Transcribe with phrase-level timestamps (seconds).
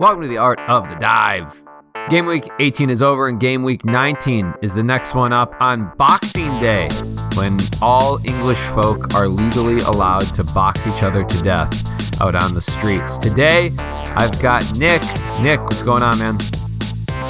[0.00, 1.62] Welcome to the Art of the Dive.
[2.08, 5.92] Game week 18 is over, and game week 19 is the next one up on
[5.98, 6.88] Boxing Day,
[7.34, 12.54] when all English folk are legally allowed to box each other to death out on
[12.54, 13.18] the streets.
[13.18, 15.02] Today, I've got Nick.
[15.42, 16.38] Nick, what's going on, man?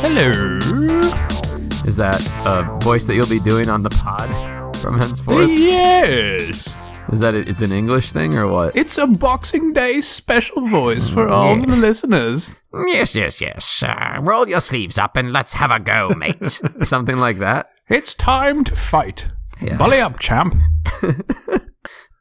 [0.00, 0.30] Hello.
[1.84, 5.50] Is that a voice that you'll be doing on the pod from henceforth?
[5.50, 6.64] Yes.
[7.12, 7.48] Is that it?
[7.48, 8.76] It's an English thing or what?
[8.76, 12.50] It's a Boxing Day special voice for all the listeners.
[12.86, 13.82] Yes, yes, yes.
[13.82, 16.60] Uh, roll your sleeves up and let's have a go, mate.
[16.82, 17.70] Something like that.
[17.88, 19.26] It's time to fight.
[19.60, 19.78] Yes.
[19.78, 20.54] Bully up, champ.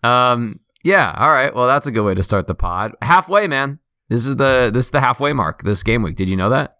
[0.04, 0.60] Um.
[0.84, 1.14] Yeah.
[1.18, 1.54] All right.
[1.54, 2.94] Well, that's a good way to start the pod.
[3.02, 3.80] Halfway, man.
[4.10, 5.64] This is the this is the halfway mark.
[5.64, 6.16] This game week.
[6.16, 6.77] Did you know that?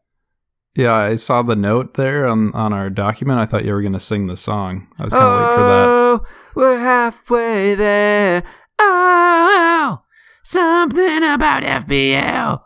[0.78, 3.40] Yeah, I saw the note there on, on our document.
[3.40, 4.88] I thought you were going to sing the song.
[5.00, 5.86] I was going to wait for that.
[5.90, 8.44] Oh, we're halfway there.
[8.78, 10.04] Oh,
[10.44, 12.62] something about FPL.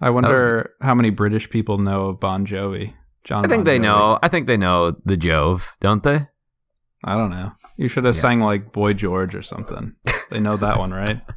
[0.00, 2.94] I wonder how many British people know of Bon Jovi.
[3.24, 3.82] John I think Bon they Jovi.
[3.82, 4.18] know.
[4.22, 6.28] I think they know the Jove, don't they?
[7.04, 7.50] I don't know.
[7.76, 8.20] You should have Yeah.
[8.22, 9.94] sang like Boy George or something.
[10.30, 11.20] they know that one, right?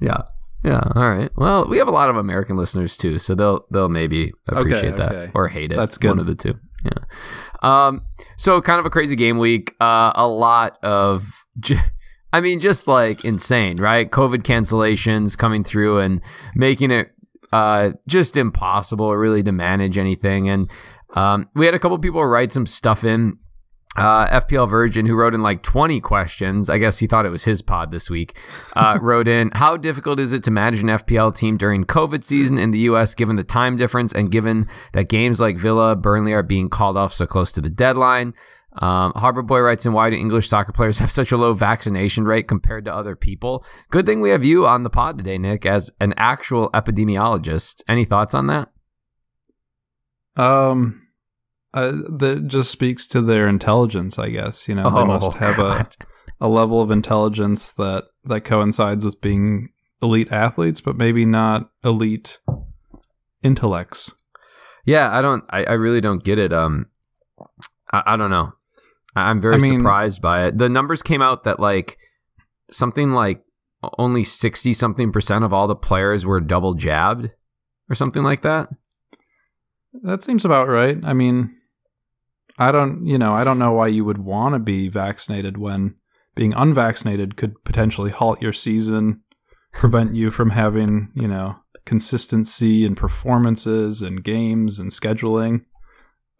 [0.00, 0.22] Yeah.
[0.66, 0.80] Yeah.
[0.96, 1.30] All right.
[1.36, 5.14] Well, we have a lot of American listeners too, so they'll they'll maybe appreciate that
[5.14, 5.30] okay.
[5.32, 5.76] or hate it.
[5.76, 6.08] That's good.
[6.08, 6.54] One of the two.
[6.84, 7.04] Yeah.
[7.62, 8.02] Um.
[8.36, 9.74] So kind of a crazy game week.
[9.80, 10.12] Uh.
[10.16, 11.44] A lot of.
[11.60, 11.80] J-
[12.32, 14.10] I mean, just like insane, right?
[14.10, 16.20] COVID cancellations coming through and
[16.54, 17.12] making it
[17.52, 20.48] uh just impossible really to manage anything.
[20.48, 20.68] And
[21.14, 23.38] um, we had a couple people write some stuff in
[23.96, 27.44] uh, FPL Virgin, who wrote in like 20 questions, I guess he thought it was
[27.44, 28.38] his pod this week,
[28.74, 32.58] uh, wrote in How difficult is it to manage an FPL team during COVID season
[32.58, 36.42] in the US, given the time difference and given that games like Villa, Burnley are
[36.42, 38.34] being called off so close to the deadline?
[38.78, 42.24] Um, Harbor Boy writes in Why do English soccer players have such a low vaccination
[42.24, 43.64] rate compared to other people?
[43.90, 47.82] Good thing we have you on the pod today, Nick, as an actual epidemiologist.
[47.88, 48.70] Any thoughts on that?
[50.36, 51.05] Um,
[51.76, 54.66] uh, that just speaks to their intelligence, I guess.
[54.66, 56.06] You know, they must have a, Oh,
[56.40, 59.68] a level of intelligence that that coincides with being
[60.02, 62.38] elite athletes, but maybe not elite
[63.42, 64.10] intellects.
[64.84, 65.44] Yeah, I don't.
[65.50, 66.52] I, I really don't get it.
[66.52, 66.86] Um,
[67.92, 68.52] I, I don't know.
[69.14, 70.58] I- I'm very I mean- surprised by it.
[70.58, 71.98] The numbers came out that like
[72.70, 73.42] something like
[73.98, 77.30] only sixty something percent of all the players were double jabbed,
[77.90, 78.68] or something like that.
[80.02, 80.98] That seems about right.
[81.02, 81.54] I mean,
[82.58, 85.94] I don't, you know, I don't know why you would want to be vaccinated when
[86.34, 89.22] being unvaccinated could potentially halt your season,
[89.72, 95.64] prevent you from having, you know, consistency in performances and games and scheduling.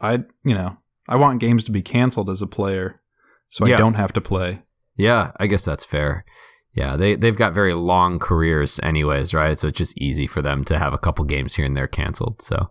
[0.01, 0.77] I, you know,
[1.09, 3.01] I want games to be canceled as a player
[3.49, 3.75] so Yeah.
[3.75, 4.63] I don't have to play.
[4.97, 6.25] Yeah, I guess that's fair.
[6.73, 9.59] Yeah, they they've got very long careers, anyways, right?
[9.59, 12.43] So it's just easy for them to have a couple games here and there canceled.
[12.43, 12.71] So,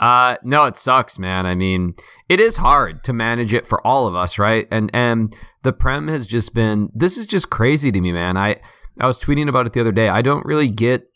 [0.00, 1.44] uh, no, it sucks, man.
[1.44, 1.94] I mean,
[2.28, 4.66] it is hard to manage it for all of us, right?
[4.70, 6.88] And and the prem has just been.
[6.94, 8.36] This is just crazy to me, man.
[8.36, 8.56] I
[8.98, 10.08] I was tweeting about it the other day.
[10.08, 11.06] I don't really get.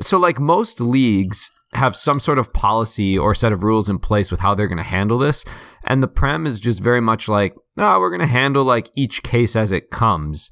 [0.00, 4.30] So, like most leagues have some sort of policy or set of rules in place
[4.30, 5.44] with how they're going to handle this,
[5.84, 9.22] and the prem is just very much like, oh, we're going to handle like each
[9.22, 10.50] case as it comes.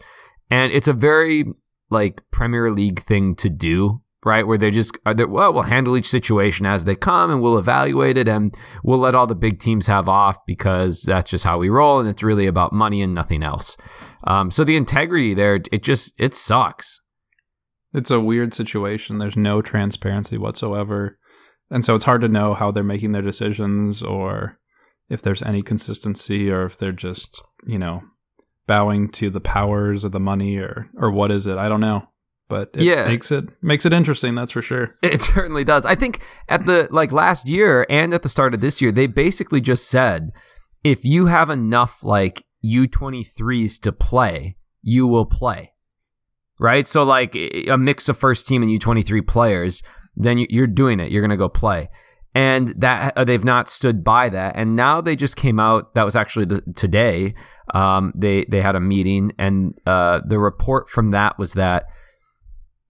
[0.51, 1.45] And it's a very
[1.91, 4.47] like Premier League thing to do, right?
[4.47, 7.59] Where they just are they, well, we'll handle each situation as they come and we'll
[7.59, 11.59] evaluate it and we'll let all the big teams have off because that's just how
[11.59, 13.77] we roll and it's really about money and nothing else.
[14.25, 17.01] Um, so the integrity there, it just it sucks.
[17.95, 19.19] It's a weird situation.
[19.19, 21.19] There's no transparency whatsoever.
[21.71, 24.59] And so it's hard to know how they're making their decisions or
[25.09, 28.03] if there's any consistency or if they're just, you know,
[28.67, 31.57] bowing to the powers or the money or or what is it?
[31.57, 32.09] I don't know.
[32.49, 33.09] But it Yeah.
[33.09, 34.95] makes it makes it interesting, that's for sure.
[35.03, 35.85] It certainly does.
[35.85, 39.07] I think at the like last year and at the start of this year, they
[39.09, 40.31] basically just said
[40.85, 45.73] if you have enough like U23s to play, you will play.
[46.61, 46.87] Right?
[46.87, 49.83] So like a mix of first team and U23 players,
[50.17, 51.11] then you- you're doing it.
[51.11, 51.91] You're going to go play.
[52.35, 54.55] And that uh, they've not stood by that.
[54.57, 57.35] And now they just came out that was actually the, today.
[57.75, 61.85] Um, they they had a meeting and uh, the report from that was that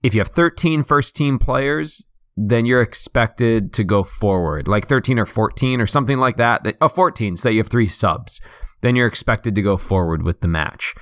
[0.03, 2.05] if you have 13 first team players,
[2.35, 6.63] then you're expected to go forward, like 13 or 14 or something like that.
[6.63, 8.39] that oh, 14, so that you have three subs.
[8.81, 10.93] Then you're expected to go forward with the match.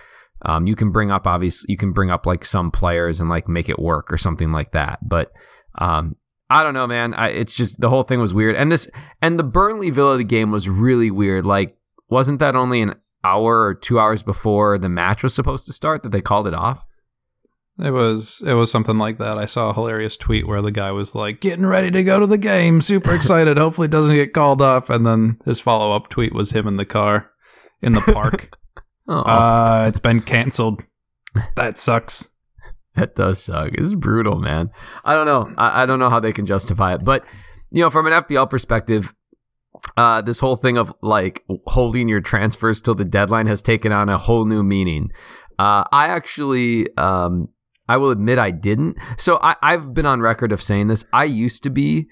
[0.44, 3.48] Um, you can bring up obviously you can bring up like some players and like
[3.48, 5.00] make it work or something like that.
[5.02, 5.32] But
[5.80, 6.16] um,
[6.50, 7.14] I don't know, man.
[7.14, 8.88] I, it's just the whole thing was weird, and this
[9.22, 11.46] and the Burnley Villa game was really weird.
[11.46, 11.78] Like,
[12.10, 16.04] wasn't that only an hour or two hours before the match was supposed to start
[16.04, 16.86] that they called it off?
[17.78, 19.38] It was it was something like that.
[19.38, 22.28] I saw a hilarious tweet where the guy was like, "Getting ready to go to
[22.28, 23.58] the game, super excited.
[23.58, 26.86] Hopefully, doesn't get called up." And then his follow up tweet was him in the
[26.86, 27.32] car
[27.82, 28.50] in the park.
[29.08, 30.82] Uh, it's been canceled.
[31.56, 32.28] That sucks.
[32.96, 33.70] that does suck.
[33.76, 34.72] It's brutal, man.
[35.04, 35.54] I don't know.
[35.60, 37.24] I, I don't know how they can justify it, but
[37.70, 39.14] you know, from an FPL perspective,
[39.96, 44.10] uh, this whole thing of like holding your transfers till the deadline has taken on
[44.10, 45.12] a whole new meaning.
[45.60, 47.50] Uh, I actually, um,
[47.88, 48.98] I will admit I didn't.
[49.18, 51.06] So I, I've been on record of saying this.
[51.14, 52.08] I used to be,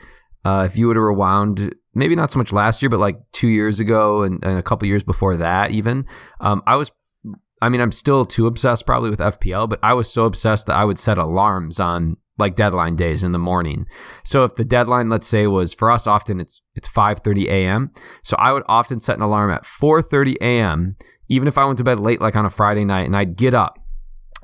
[0.46, 3.48] uh, if you would have rewound, maybe not so much last year, but like two
[3.48, 6.06] years ago and, and a couple years before that, even,
[6.40, 6.92] um, I was
[7.64, 10.76] I mean, I'm still too obsessed probably with FPL, but I was so obsessed that
[10.76, 13.86] I would set alarms on like deadline days in the morning.
[14.26, 17.92] So if the deadline, let's say, was for us often it's it's 5:30 a.m.
[18.22, 20.98] So I would often set an alarm at 4:30 a.m.
[21.30, 23.54] Even if I went to bed late, like on a Friday night, and I'd get
[23.54, 23.80] up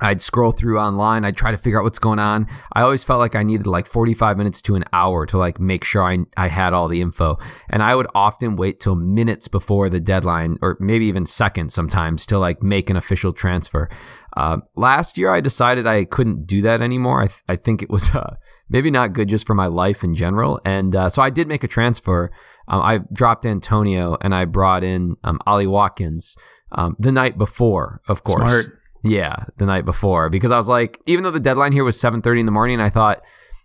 [0.00, 1.24] I'd scroll through online.
[1.24, 2.46] I'd try to figure out what's going on.
[2.72, 5.84] I always felt like I needed like 45 minutes to an hour to like make
[5.84, 7.38] sure I, I had all the info.
[7.68, 12.26] And I would often wait till minutes before the deadline or maybe even seconds sometimes
[12.26, 13.88] to like make an official transfer.
[14.36, 17.22] Uh, last year, I decided I couldn't do that anymore.
[17.22, 18.36] I, th- I think it was uh,
[18.68, 20.60] maybe not good just for my life in general.
[20.64, 22.30] And uh, so I did make a transfer.
[22.68, 26.36] Um, I dropped Antonio and I brought in um, Ollie Watkins
[26.72, 28.42] um, the night before, of course.
[28.42, 28.79] Smart.
[29.02, 32.40] Yeah, the night before because I was like, even though the deadline here was 7:30
[32.40, 33.20] in the morning, I thought,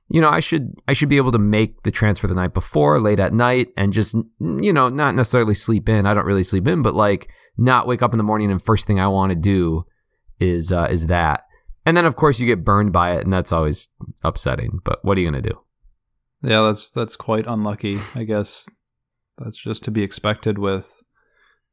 [0.08, 3.02] you know, I should I should be able to make the transfer the night before,
[3.02, 6.06] late at night, and just you know, not necessarily sleep in.
[6.06, 8.88] I don't really sleep in, but like not wake up in the morning and first
[8.88, 9.86] thing I want to do
[10.40, 11.42] is uh, is that.
[11.86, 13.90] And then of course you get burned by it, and that's always
[14.24, 14.80] upsetting.
[14.84, 15.60] But what are you gonna do?
[16.42, 18.00] Yeah, that's that's quite unlucky.
[18.14, 18.66] I guess
[19.38, 20.95] that's just to be expected with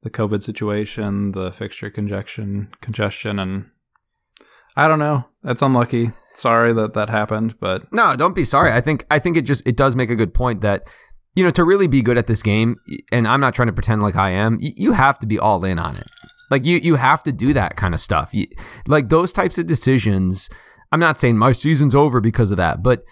[0.02, 3.70] the COVID situation, the fixture congestion, congestion, and
[4.76, 5.25] I don't know.
[5.43, 6.12] That's unlucky.
[6.34, 8.72] Sorry that that happened, but No, don't be sorry.
[8.72, 10.88] I think I think it just it does make a good point that
[11.34, 12.76] you know to really be good at this game,
[13.10, 14.58] and I'm not trying to pretend like I am.
[14.60, 16.06] You have to be all in on it.
[16.50, 18.34] Like you you have to do that kind of stuff.
[18.34, 18.46] You,
[18.87, 20.49] like those types of decisions.
[20.90, 23.02] I'm not saying my season's over because of that, but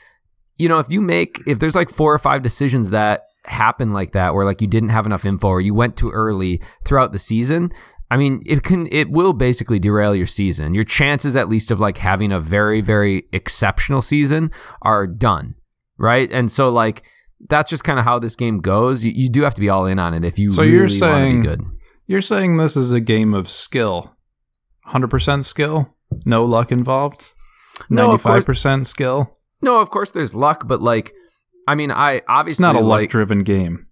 [0.59, 4.13] you know if you make if there's like four or five decisions that happen like
[4.13, 7.19] that where like you didn't have enough info or you went too early throughout the
[7.19, 7.73] season
[8.13, 10.75] I mean, it can it will basically derail your season.
[10.75, 14.51] Your chances at least of like having a very very exceptional season
[14.83, 15.55] are done,
[15.97, 16.29] right?
[16.33, 17.05] And so like
[17.49, 19.05] that's just kind of how this game goes.
[19.05, 20.81] You, you do have to be all in on it if you So really you're
[20.83, 21.63] want to saying- be good.
[22.09, 24.17] you're saying this is a game of skill.
[24.89, 25.95] 100% skill?
[26.27, 27.25] No luck involved?
[27.89, 29.33] No, course- 95% skill?
[29.63, 31.13] No, of course there's luck, but like
[31.71, 33.87] I mean, I obviously It's not a luck driven game.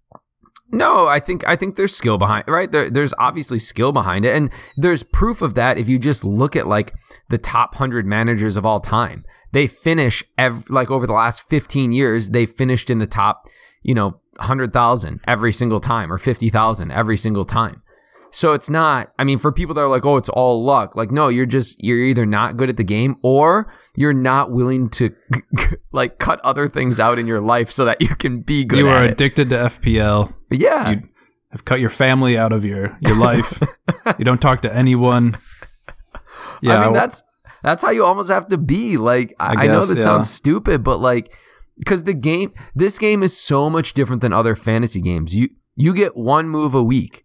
[0.73, 2.71] No, I think I think there's skill behind right.
[2.71, 6.57] There, there's obviously skill behind it, and there's proof of that if you just look
[6.57, 6.93] at like
[7.29, 9.25] the top hundred managers of all time.
[9.53, 13.47] They finish ev- like over the last 15 years, they finished in the top,
[13.83, 17.83] you know, hundred thousand every single time, or fifty thousand every single time.
[18.31, 19.13] So it's not.
[19.19, 21.83] I mean, for people that are like, "Oh, it's all luck," like, no, you're just
[21.83, 25.13] you're either not good at the game or you're not willing to
[25.93, 28.79] like cut other things out in your life so that you can be good.
[28.79, 29.11] you are it.
[29.11, 30.33] addicted to FPL.
[30.53, 31.03] Yeah, You
[31.51, 33.61] have cut your family out of your, your life.
[34.19, 35.37] you don't talk to anyone.
[36.63, 37.25] Yeah, I mean w- that's
[37.65, 38.97] that's how you almost have to be.
[38.97, 40.05] Like I, I I know that yeah.
[40.05, 41.33] sounds stupid, but like
[41.77, 45.35] because the game, this game is so much different than other fantasy games.
[45.35, 47.25] You you get one move a week,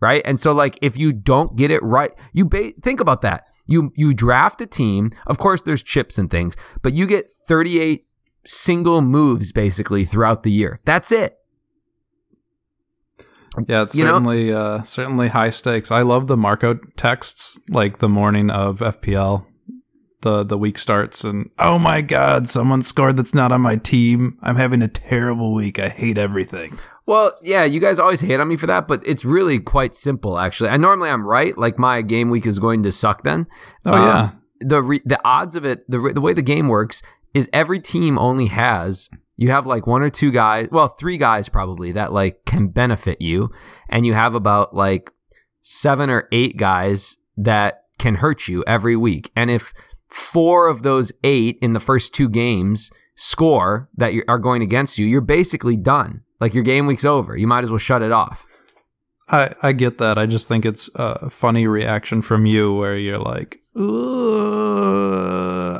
[0.00, 0.22] right?
[0.24, 3.44] And so like if you don't get it right, you ba- think about that.
[3.68, 5.12] You you draft a team.
[5.26, 8.06] Of course, there's chips and things, but you get 38
[8.44, 10.80] single moves basically throughout the year.
[10.84, 11.38] That's it.
[13.66, 15.90] Yeah, it's You certainly uh, certainly high stakes.
[15.90, 19.44] I love the Marco texts like the morning of FPL.
[20.22, 24.36] The the week starts and oh my god, someone scored that's not on my team.
[24.42, 25.78] I'm having a terrible week.
[25.78, 26.78] I hate everything.
[27.06, 30.38] Well, yeah, you guys always hate on me for that, but it's really quite simple
[30.38, 30.70] actually.
[30.70, 31.56] And normally I'm right.
[31.56, 33.46] Like my game week is going to suck then.
[33.86, 34.30] Oh Um, yeah.
[34.60, 37.00] the re- the odds of it the re- the way the game works
[37.32, 41.48] is every team only has you have like one or two guys well three guys
[41.48, 43.50] probably that like can benefit you
[43.88, 45.12] and you have about like
[45.62, 49.72] seven or eight guys that can hurt you every week and if
[50.08, 54.98] four of those eight in the first two games score that you are going against
[54.98, 58.12] you you're basically done like your game week's over you might as well shut it
[58.12, 58.46] off
[59.30, 60.16] I, I get that.
[60.16, 63.60] I just think it's a funny reaction from you where you're like,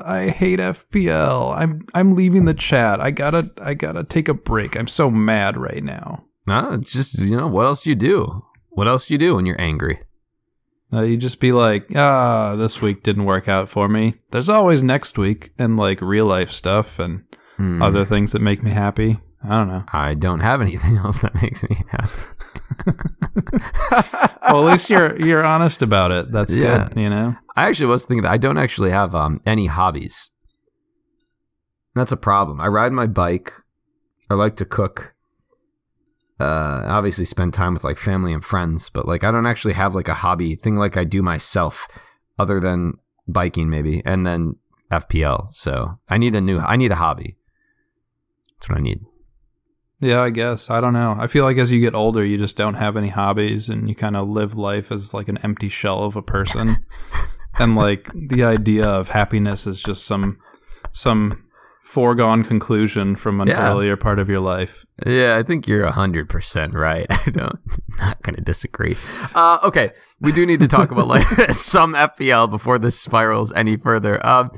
[0.05, 1.57] I hate FPL.
[1.57, 3.01] I'm I'm leaving the chat.
[3.01, 4.77] I gotta I gotta take a break.
[4.77, 6.25] I'm so mad right now.
[6.47, 9.61] no it's just you know what else you do what else you do when you're
[9.61, 9.99] angry
[10.93, 14.15] Uh, you just be like, ah, this week didn't work out for me.
[14.31, 17.25] There's always next week and like real life stuff and
[17.59, 17.83] Hmm.
[17.83, 19.19] other things that make me happy.
[19.43, 19.85] I don't know.
[19.93, 22.99] I don't have anything else that makes me happy.
[24.51, 26.33] Well, at least you're you're honest about it.
[26.33, 26.89] That's Yeah.
[26.89, 26.97] good.
[27.01, 27.37] You know.
[27.57, 30.31] I actually was thinking that I don't actually have um, any hobbies.
[31.95, 32.61] That's a problem.
[32.61, 33.53] I ride my bike.
[34.31, 35.15] I like to cook.
[36.41, 39.95] Uh, obviously, spend time with like family and friends, but like I don't actually have
[39.95, 41.89] like a hobby thing like I do myself,
[42.39, 42.95] other than
[43.27, 44.55] biking maybe, and then
[44.91, 45.53] FPL.
[45.53, 46.59] So I need a new.
[46.59, 47.37] I need a hobby.
[48.57, 49.01] That's what I need.
[50.01, 50.71] Yeah, I guess.
[50.71, 51.17] I don't know.
[51.19, 53.97] I feel like as you get older, you just don't have any hobbies and you
[53.97, 56.77] kind of live life as like an empty shell of a person.
[57.59, 60.39] and like the idea of happiness is just some
[60.93, 61.45] some
[61.89, 63.71] foregone conclusion from an Yeah.
[63.71, 64.85] earlier part of your life.
[65.07, 67.07] Yeah, I think you're hundred percent right.
[67.11, 67.59] I don't
[67.99, 68.97] not gonna disagree.
[69.35, 73.77] Uh, okay, we do need to talk about like some FPL before this spirals any
[73.79, 74.25] further.
[74.27, 74.51] Um,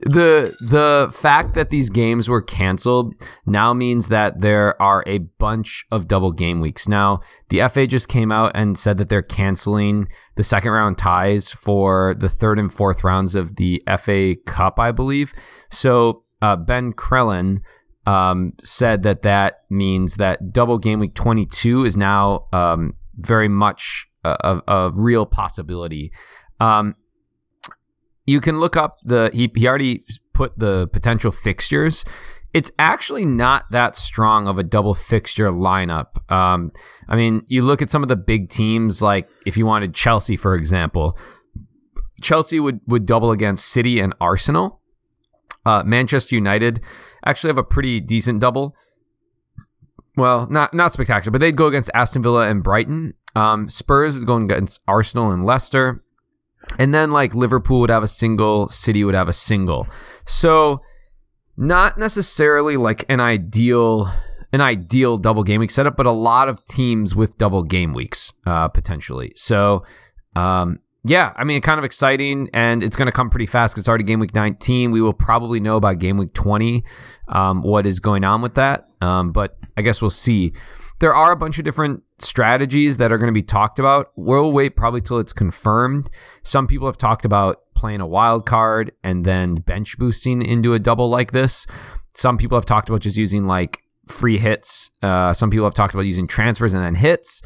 [0.00, 3.14] the the fact that these games were canceled
[3.46, 6.88] now means that there are a bunch of double game weeks.
[6.88, 11.52] Now, the FA just came out and said that they're canceling the second round ties
[11.52, 15.32] for the third and fourth rounds of the FA Cup, I believe.
[15.70, 17.60] So uh, Ben Crellin
[18.06, 24.06] um, said that that means that double game week 22 is now um, very much
[24.24, 26.12] a, a, a real possibility.
[26.60, 26.96] Um,
[28.26, 32.04] you can look up the he, he already put the potential fixtures.
[32.52, 36.30] It's actually not that strong of a double fixture lineup.
[36.30, 36.70] Um,
[37.08, 40.36] I mean, you look at some of the big teams, like if you wanted Chelsea,
[40.36, 41.18] for example,
[42.22, 44.80] Chelsea would, would double against City and Arsenal.
[45.64, 46.80] Uh, Manchester United
[47.24, 48.74] actually have a pretty decent double.
[50.16, 53.14] Well, not not spectacular, but they'd go against Aston Villa and Brighton.
[53.34, 56.04] Um, Spurs would go against Arsenal and Leicester,
[56.78, 59.88] and then like Liverpool would have a single, City would have a single.
[60.24, 60.82] So,
[61.56, 64.12] not necessarily like an ideal
[64.52, 68.32] an ideal double game week setup, but a lot of teams with double game weeks
[68.46, 69.32] uh, potentially.
[69.34, 69.84] So,
[70.36, 73.76] um, yeah, I mean, kind of exciting, and it's going to come pretty fast.
[73.76, 74.90] It's already game week 19.
[74.90, 76.82] We will probably know by game week 20
[77.28, 80.54] um, what is going on with that, um, but I guess we'll see.
[81.00, 84.12] There are a bunch of different strategies that are going to be talked about.
[84.16, 86.08] We'll wait probably till it's confirmed.
[86.42, 90.78] Some people have talked about playing a wild card and then bench boosting into a
[90.78, 91.66] double like this.
[92.14, 94.90] Some people have talked about just using like free hits.
[95.02, 97.42] Uh, some people have talked about using transfers and then hits.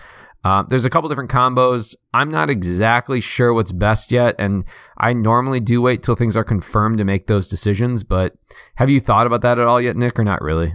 [0.49, 1.95] Uh, there's a couple different combos.
[2.15, 4.65] I'm not exactly sure what's best yet, and
[4.97, 8.03] I normally do wait till things are confirmed to make those decisions.
[8.03, 8.35] But
[8.77, 10.73] have you thought about that at all yet, Nick, or not really?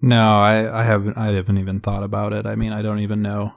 [0.00, 1.18] No, I, I haven't.
[1.18, 2.46] I haven't even thought about it.
[2.46, 3.54] I mean, I don't even know.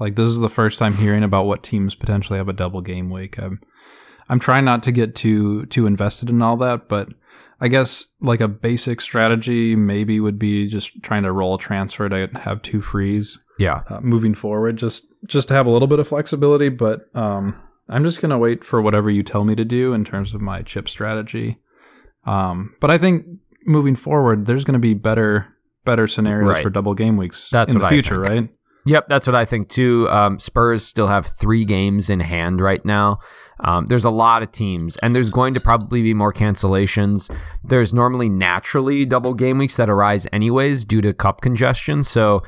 [0.00, 3.10] Like, this is the first time hearing about what teams potentially have a double game
[3.10, 3.38] week.
[3.38, 3.60] I'm,
[4.30, 7.10] I'm trying not to get too too invested in all that, but
[7.60, 12.08] I guess like a basic strategy maybe would be just trying to roll a transfer
[12.08, 13.82] to have two frees Yeah.
[13.88, 16.68] uh, moving forward, just just to have a little bit of flexibility.
[16.68, 17.54] But um,
[17.88, 20.62] I'm just gonna wait for whatever you tell me to do in terms of my
[20.62, 21.58] chip strategy.
[22.24, 23.24] Um, but I think
[23.66, 25.46] moving forward, there's gonna be better
[25.84, 26.62] better scenarios Right.
[26.64, 28.28] for double game weeks That's in the I future, think.
[28.28, 28.48] right?
[28.86, 30.08] Yep, that's what I think too.
[30.10, 33.18] Um, Spurs still have three games in hand right now.
[33.64, 37.28] Um, there's a lot of teams, and there's going to probably be more cancellations.
[37.64, 42.04] There's normally naturally double game weeks that arise anyways due to cup congestion.
[42.04, 42.42] So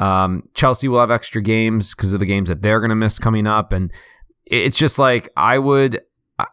[0.00, 3.18] um, Chelsea will have extra games because of the games that they're going to miss
[3.18, 3.92] coming up, and
[4.46, 6.00] it's just like I would.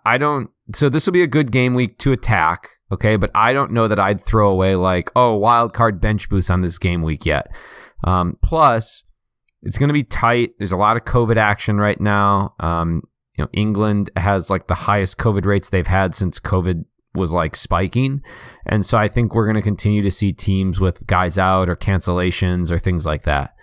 [0.06, 0.50] I- don't.
[0.76, 2.70] So this will be a good game week to attack.
[2.92, 6.52] Okay, but I don't know that I'd throw away like oh wild card bench boost
[6.52, 7.48] on this game week yet.
[8.04, 9.06] Um, plus,
[9.64, 10.52] it's going to be tight.
[10.58, 12.54] There's a lot of COVID action right now.
[12.60, 13.02] Um,
[13.38, 16.84] you know, England has like the highest COVID rates they've had since COVID
[17.18, 18.22] was like spiking,
[18.66, 21.76] and so I think we're going to continue to see teams with guys out or
[21.76, 23.54] cancellations or things like that.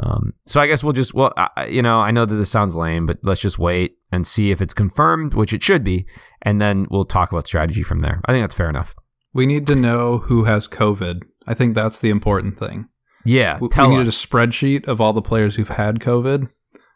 [0.00, 2.74] Um, so I guess we'll just well, I, you know, I know that this sounds
[2.74, 6.06] lame, but let's just wait and see if it's confirmed, which it should be,
[6.40, 8.20] and then we'll talk about strategy from there.
[8.24, 8.94] I think that's fair enough.
[9.34, 11.20] We need to know who has COVID.
[11.46, 12.86] I think that's the important thing.
[13.24, 14.24] Yeah, We, we needed us.
[14.24, 16.48] a spreadsheet of all the players who've had COVID,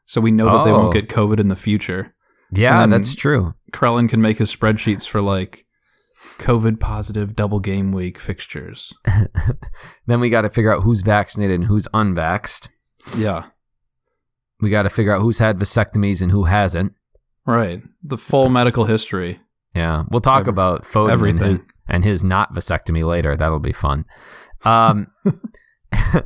[0.06, 0.78] so we know that they Oh.
[0.78, 2.14] won't get COVID in the future.
[2.50, 3.54] yeah, that's true.
[3.72, 5.65] Crellin can make his spreadsheets for like
[6.38, 8.92] COVID positive double game week fixtures.
[10.06, 12.68] Then we got to figure out who's vaccinated and who's unvaxxed.
[13.16, 13.46] Yeah,
[14.60, 16.92] We got to figure out who's had vasectomies and who hasn't.
[17.44, 17.82] right.
[18.02, 19.40] The full medical history.
[19.74, 21.66] Yeah, we'll talk Every- about Foden and his, everything.
[21.88, 23.36] and his not vasectomy later.
[23.36, 24.04] That'll be fun.
[24.64, 25.08] Um,
[25.92, 26.20] uh,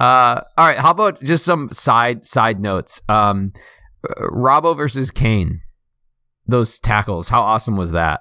[0.00, 0.78] all right.
[0.78, 3.00] How about just some side side notes?
[3.08, 3.52] Um,
[4.20, 5.60] Robbo versus Kane.
[6.46, 7.28] Those tackles.
[7.28, 8.20] How awesome was that?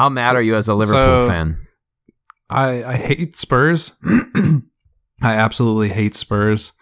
[0.00, 1.58] How mad So- are you as a Liverpool so- fan?
[2.48, 3.92] I, I hate Spurs.
[4.04, 4.62] I
[5.22, 6.72] absolutely hate Spurs.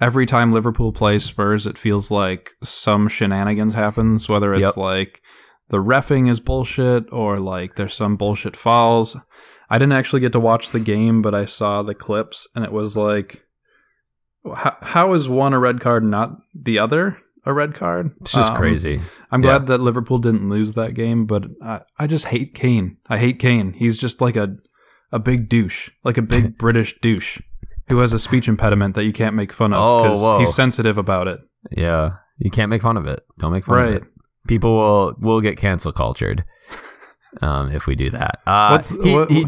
[0.00, 4.76] Every time Liverpool plays Spurs, it feels like some shenanigans happens, whether it's Yep.
[4.76, 5.22] like
[5.70, 9.16] the refing is bullshit or like there's some bullshit fouls.
[9.70, 12.72] I didn't actually get to watch the game, but I saw the clips and it
[12.72, 13.42] was like
[14.56, 18.12] how, how is one a red card, not the other a red card?
[18.20, 19.00] It's just Um, crazy.
[19.32, 19.50] I'm Yeah.
[19.58, 22.98] glad that Liverpool didn't lose that game, but I, I just hate Kane.
[23.08, 23.72] I hate Kane.
[23.72, 24.54] He's just like a
[25.10, 27.40] a big douche, like a big British douche
[27.88, 31.26] who has a speech impediment that you can't make fun of Oh, he's sensitive about
[31.28, 31.40] it.
[31.70, 33.20] Yeah, you can't make fun of it.
[33.38, 33.94] Don't make fun of Right.
[33.94, 34.04] it.
[34.46, 36.44] People will will get cancel cultured
[37.42, 38.40] um, if we do that.
[38.46, 39.46] Uh, What's- he, what- he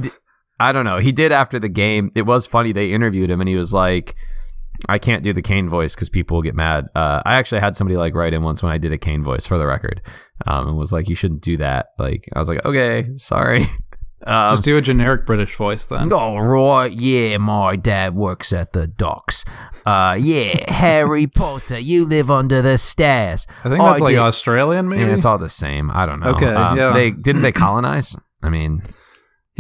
[0.59, 0.99] I don't know.
[0.99, 2.11] He did after the game.
[2.15, 2.73] It was funny.
[2.73, 4.15] They interviewed him and he was like,
[4.89, 7.77] "I can't do the Kane voice because people will get mad." Uh, I actually had
[7.77, 10.01] somebody like write in once when I did a Kane voice for the record,
[10.47, 13.67] um, and was like, "You shouldn't do that." Like I was like, "Okay, sorry."
[14.27, 16.13] Um, Just do a generic British voice then.
[16.13, 19.47] all right, yeah, my dad works at the docks.
[19.87, 23.47] Uh, yeah, Harry Potter, you live under the stairs.
[23.65, 25.05] I think that's I like did- Australian, maybe.
[25.05, 25.91] Yeah, it's all the same.
[25.91, 26.33] I don't know.
[26.35, 26.93] Okay, Um, yeah.
[26.93, 28.15] They didn't they colonize?
[28.43, 28.83] I mean,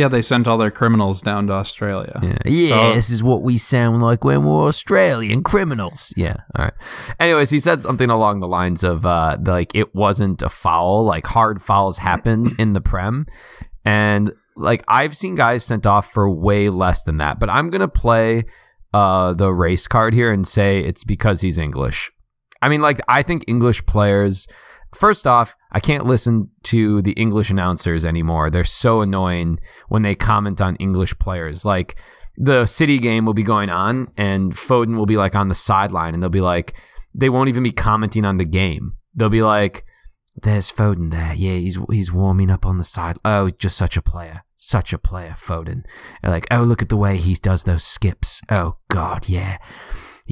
[0.01, 2.19] yeah, they sent all their criminals down to Australia.
[2.23, 2.69] yeah, yeah.
[2.91, 6.13] So- this is what we sound like when we're Australian criminals.
[6.17, 6.37] Yeah.
[6.57, 6.75] All right.
[7.21, 11.05] Anyways, he said something along the lines of uh, like it wasn't a foul.
[11.05, 13.27] Like hard fouls happen in the prem,
[13.85, 17.39] and like I've seen guys sent off for way less than that.
[17.39, 18.45] But I'm gonna play
[18.95, 22.11] uh, the race card here and say it's because he's English.
[22.63, 24.47] I mean, like I think English players.
[24.95, 28.51] First off, I can't listen to the English announcers anymore.
[28.51, 31.65] They're so annoying when they comment on English players.
[31.65, 31.97] Like
[32.37, 36.15] the City game will be going on, and Foden will be like on the sideline,
[36.15, 36.75] and they'll be like,
[37.15, 38.95] they won't even be commenting on the game.
[39.15, 39.85] They'll be like,
[40.43, 41.35] "There's Foden there.
[41.35, 43.17] Yeah, he's he's warming up on the side.
[43.25, 45.85] Oh, just such a player, such a player, Foden.
[46.23, 48.41] And like, oh, look at the way he does those skips.
[48.49, 49.59] Oh God, yeah."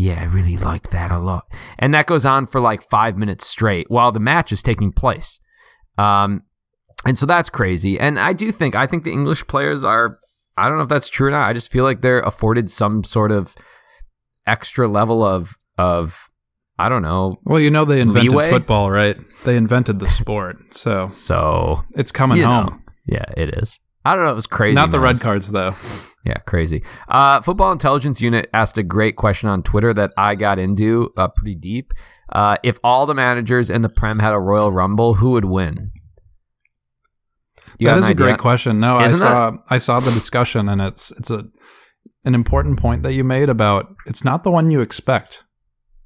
[0.00, 1.46] Yeah, I really like that a lot.
[1.76, 5.40] And that goes on for like five minutes straight while the match is taking place.
[5.98, 6.42] Um,
[7.04, 7.98] and so that's crazy.
[7.98, 10.20] And I do think, I think the English players are,
[10.56, 11.48] I don't know if that's true or not.
[11.48, 13.56] I just feel like they're afforded some sort of
[14.46, 16.30] extra level of, of,
[16.78, 17.40] I don't know.
[17.42, 18.50] Well, you know they invented Leeway?
[18.50, 19.16] football, right?
[19.44, 22.66] They invented the sport, so So, it's coming home.
[22.66, 23.80] know, yeah, it is.
[24.08, 24.32] I don't know.
[24.32, 24.74] It was crazy.
[24.74, 25.74] Not the red cards though.
[26.24, 26.82] Yeah, crazy.
[27.08, 31.28] Uh, Football Intelligence Unit asked a great question on Twitter that I got into uh,
[31.28, 31.94] pretty deep.
[32.30, 35.90] Uh, if all the managers in the Prem had a Royal Rumble, who would win?
[37.78, 38.80] You that is a great question.
[38.80, 41.44] No, Isn't I saw I saw the discussion, and it's it's a
[42.24, 45.44] an important point that you made about it's not the one you expect.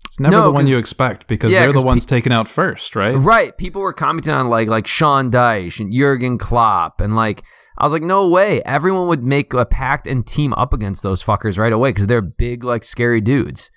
[0.06, 2.94] It's never No, the one you expect because Yeah, they're the ones taken out first,
[2.94, 3.16] right?
[3.16, 3.56] Right.
[3.56, 7.42] People were commenting on like like Sean Dyche and Jurgen Klopp and like
[7.78, 8.62] I was like, no way.
[8.62, 12.20] Everyone would make a pact and team up against those fuckers right away because they're
[12.20, 13.70] big, like scary dudes.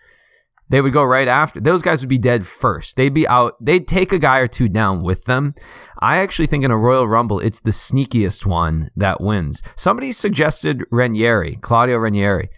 [0.68, 1.60] They would go right after.
[1.60, 2.96] Those guys would be dead first.
[2.96, 3.54] They'd be out.
[3.64, 5.54] They'd take a guy or two down with them.
[6.00, 9.62] I actually think in a Royal Rumble, it's the sneakiest one that wins.
[9.76, 12.50] Somebody suggested Ranieri, Claudio Ranieri.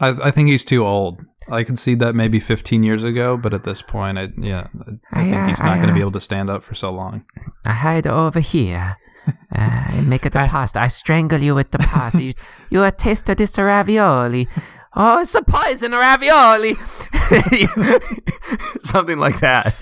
[0.00, 1.20] I, I think he's too old.
[1.48, 4.68] I could see that maybe 15 years ago, but at this point, I, yeah,
[5.12, 7.24] I think he's not going to be able to stand up for so long.
[7.64, 8.98] I hide over here.
[9.26, 10.80] Uh, and make it a pasta.
[10.80, 12.22] I strangle you with the pasta.
[12.22, 12.34] You,
[12.70, 14.48] you a taste of this ravioli.
[14.94, 16.74] Oh, it's a poison ravioli.
[18.82, 19.74] Something like that.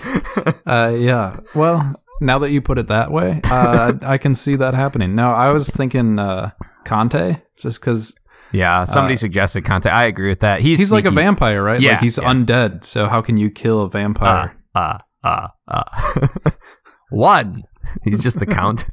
[0.65, 1.39] Uh, yeah.
[1.55, 5.15] Well, now that you put it that way, uh, I can see that happening.
[5.15, 6.51] No, I was thinking uh,
[6.85, 8.13] Conte, just because
[8.51, 9.89] yeah, somebody suggested Conte.
[9.89, 10.61] I agree with that.
[10.61, 11.79] He's he's like a vampire, right?
[11.79, 12.31] Yeah, like he's yeah.
[12.31, 12.83] undead.
[12.83, 14.55] So how can you kill a vampire?
[14.75, 16.51] Uh, uh, uh, uh.
[17.09, 17.63] One.
[18.03, 18.85] He's just the count.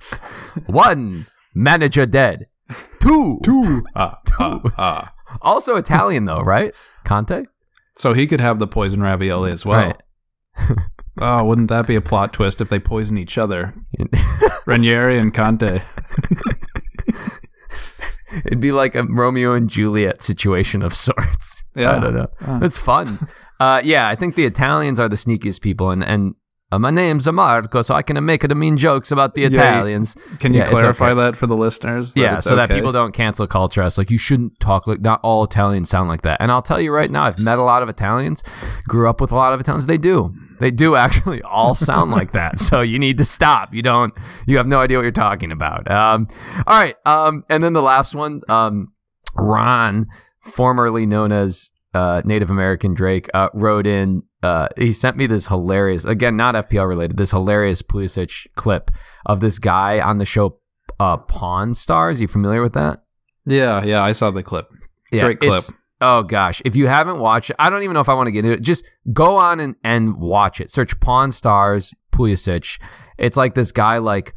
[0.67, 1.27] One.
[1.55, 2.47] Manager dead.
[3.01, 3.41] Two.
[3.43, 3.85] Two.
[3.95, 5.15] Ah, ah, ah.
[5.41, 6.75] Also Italian though, right?
[7.05, 7.45] Conte.
[7.97, 9.95] So he could have the poison ravioli as well.
[10.59, 10.79] Right.
[11.19, 13.73] Oh, wouldn't that be a plot twist if they poison each other?
[14.67, 15.81] Ranieri and Conte.
[18.45, 21.63] It'd be like a Romeo and Juliet situation of sorts.
[21.75, 21.97] Yeah.
[21.97, 22.29] I don't know.
[22.47, 22.61] Uh.
[22.63, 23.29] It's fun.
[23.59, 26.35] Uh, yeah, I think the Italians are the sneakiest people, and and
[26.73, 30.17] uh, my name's Marco, so I can make it mean jokes about the Yeah, Italians.
[30.41, 31.21] Can you Yeah, clarify okay.
[31.21, 32.13] that for the listeners?
[32.15, 33.97] that Yeah, so that people don't cancel culture us.
[33.97, 36.41] Like you shouldn't talk like not all Italians sound like that.
[36.41, 38.43] And I'll tell you right now, I've met a lot of Italians,
[38.89, 39.87] grew up with a lot of Italians.
[39.87, 40.35] They do.
[40.59, 42.59] They do actually all sound like that.
[42.67, 43.73] So you need to stop.
[43.73, 44.13] You don't.
[44.47, 45.89] You have no idea what you're talking about.
[45.89, 46.27] Um,
[46.67, 46.97] all right.
[47.07, 48.93] Um, and then the last one, um,
[49.37, 50.07] Ron,
[50.41, 54.23] formerly known as uh, Native American Drake, uh, wrote in.
[54.43, 58.91] Uh, he sent me this hilarious, again, not FPL related, this hilarious Pulisic clip
[59.25, 60.59] of this guy on the show
[61.01, 62.21] uh, Pawn Stars.
[62.21, 63.03] You familiar with that?
[63.45, 64.69] Yeah, yeah, I saw the clip.
[65.11, 65.65] Yeah, Great clip.
[66.01, 68.31] Oh gosh, if you haven't watched it, I don't even know if I want to
[68.31, 68.61] get into it.
[68.61, 70.71] Just go on and, and watch it.
[70.71, 72.79] Search Pawn Stars Pulisic.
[73.17, 74.35] It's like this guy like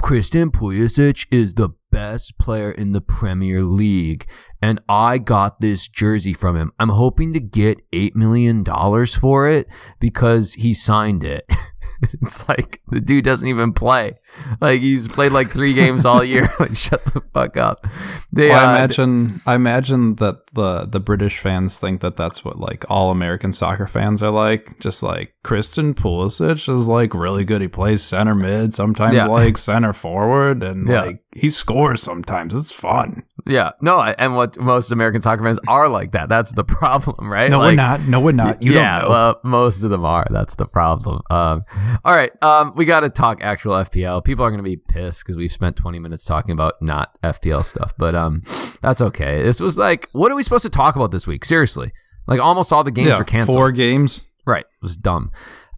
[0.00, 4.26] Christian Pulisic is the best player in the Premier League,
[4.60, 6.72] and I got this jersey from him.
[6.80, 9.68] I'm hoping to get eight million dollars for it
[10.00, 11.48] because he signed it.
[12.22, 14.18] it's like the dude doesn't even play.
[14.60, 16.52] Like he's played like three games all year.
[16.60, 17.86] like shut the fuck up.
[18.32, 22.44] They, Well, uh, I imagine I imagine that the the British fans think that that's
[22.44, 24.78] what like all American soccer fans are like.
[24.80, 27.60] Just like Christian Pulisic is like really good.
[27.60, 29.26] He plays center mid, sometimes Yeah.
[29.26, 31.02] like center forward, and Yeah.
[31.02, 32.54] like he scores sometimes.
[32.54, 33.22] It's fun.
[33.46, 36.28] Yeah, no, and what most American soccer fans are like that.
[36.28, 37.50] That's the problem, right?
[37.50, 38.00] No, we're not.
[38.02, 38.62] No, we're not.
[38.62, 39.14] You yeah, don't know.
[39.14, 40.26] well, most of them are.
[40.30, 41.20] That's the problem.
[41.30, 41.64] Um,
[42.04, 44.24] all right, um, we got to talk actual FPL.
[44.24, 47.64] People are going to be pissed because we've spent 20 minutes talking about not FPL
[47.64, 48.42] stuff, but um,
[48.80, 49.42] that's okay.
[49.42, 51.44] This was like, what are we supposed to talk about this week?
[51.44, 51.92] Seriously,
[52.26, 53.56] like almost all the games yeah, were canceled.
[53.56, 54.22] four games.
[54.46, 54.64] Right.
[54.64, 55.32] It was dumb.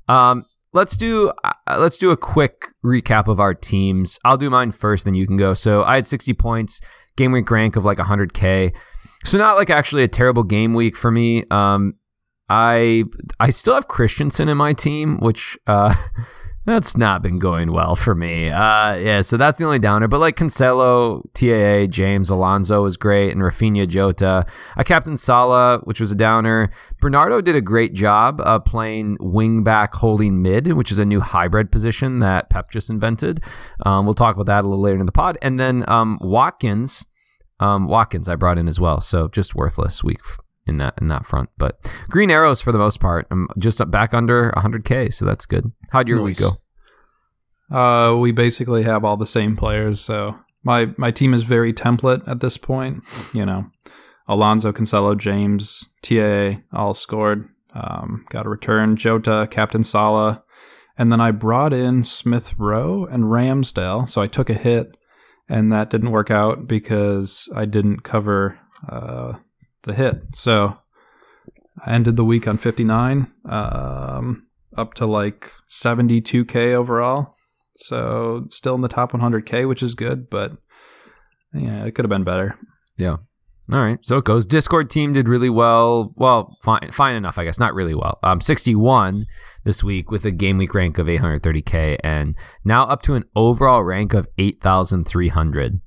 [0.08, 4.18] Um, let's do uh, let's do a quick recap of our teams.
[4.24, 5.54] I'll do mine first, then you can go.
[5.54, 6.80] So I had 60 points,
[7.16, 8.72] game week rank of like 100k.
[9.24, 11.44] So not like actually a terrible game week for me.
[11.50, 11.94] Um,
[12.48, 13.04] I
[13.40, 15.94] I still have Christensen in my team, which uh,
[16.66, 18.50] that's not been going well for me.
[18.50, 20.08] Uh, yeah, so that's the only downer.
[20.08, 24.44] But like Cancelo, TAA, James, Alonso was great, and Rafinha, Jota.
[24.76, 26.70] I captained Salah, which was a downer.
[27.00, 31.20] Bernardo did a great job uh, playing wing back holding mid, which is a new
[31.20, 33.42] hybrid position that Pep just invented.
[33.84, 35.38] Um, we'll talk about that a little later in the pod.
[35.40, 37.06] And then um, Watkins,
[37.60, 39.00] um, Watkins, I brought in as well.
[39.00, 40.20] So just worthless week
[40.66, 41.50] in that in that front.
[41.56, 43.26] But green arrows for the most part.
[43.30, 45.70] I'm just back under 100k, so that's good.
[45.90, 46.56] How'd your week go?
[47.70, 52.26] Uh, we basically have all the same players, so my my team is very template
[52.28, 53.02] at this point.
[53.32, 53.66] You know,
[54.28, 57.48] Alonso, Cancelo, James, TA all scored.
[57.74, 58.96] Um, got a return.
[58.96, 60.42] Jota, Captain Salah,
[60.96, 64.08] and then I brought in Smith Rowe and Ramsdale.
[64.08, 64.96] So I took a hit,
[65.48, 69.34] and that didn't work out because I didn't cover uh,
[69.86, 70.22] the hit.
[70.34, 70.76] So
[71.84, 74.46] I ended the week on 59, um,
[74.76, 77.36] up to like 72k overall.
[77.76, 80.52] So still in the top 100k, which is good, but
[81.54, 82.58] yeah, it could have been better.
[82.96, 83.16] Yeah.
[83.72, 84.46] All right, so it goes.
[84.46, 86.12] Discord team did really well.
[86.14, 87.58] Well, fine, fine enough, I guess.
[87.58, 88.20] Not really well.
[88.22, 89.26] Um, 61
[89.64, 93.82] this week with a game week rank of 830k, and now up to an overall
[93.82, 95.80] rank of 8,300.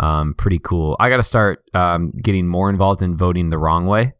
[0.00, 0.96] Um, pretty cool.
[0.98, 4.14] I got to start um, getting more involved in voting the wrong way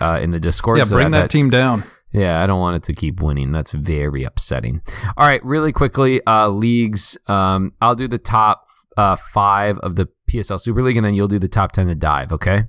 [0.00, 0.78] uh, in the Discord.
[0.78, 1.84] yeah, so bring that, team down.
[2.12, 3.52] Yeah, I don't want it to keep winning.
[3.52, 4.80] That's very upsetting.
[5.16, 7.18] All right, really quickly, uh, leagues.
[7.26, 8.64] Um, I'll do the top
[8.96, 11.94] uh, five of the PSL Super League, and then you'll do the top ten to
[11.94, 12.32] dive.
[12.32, 12.64] Okay.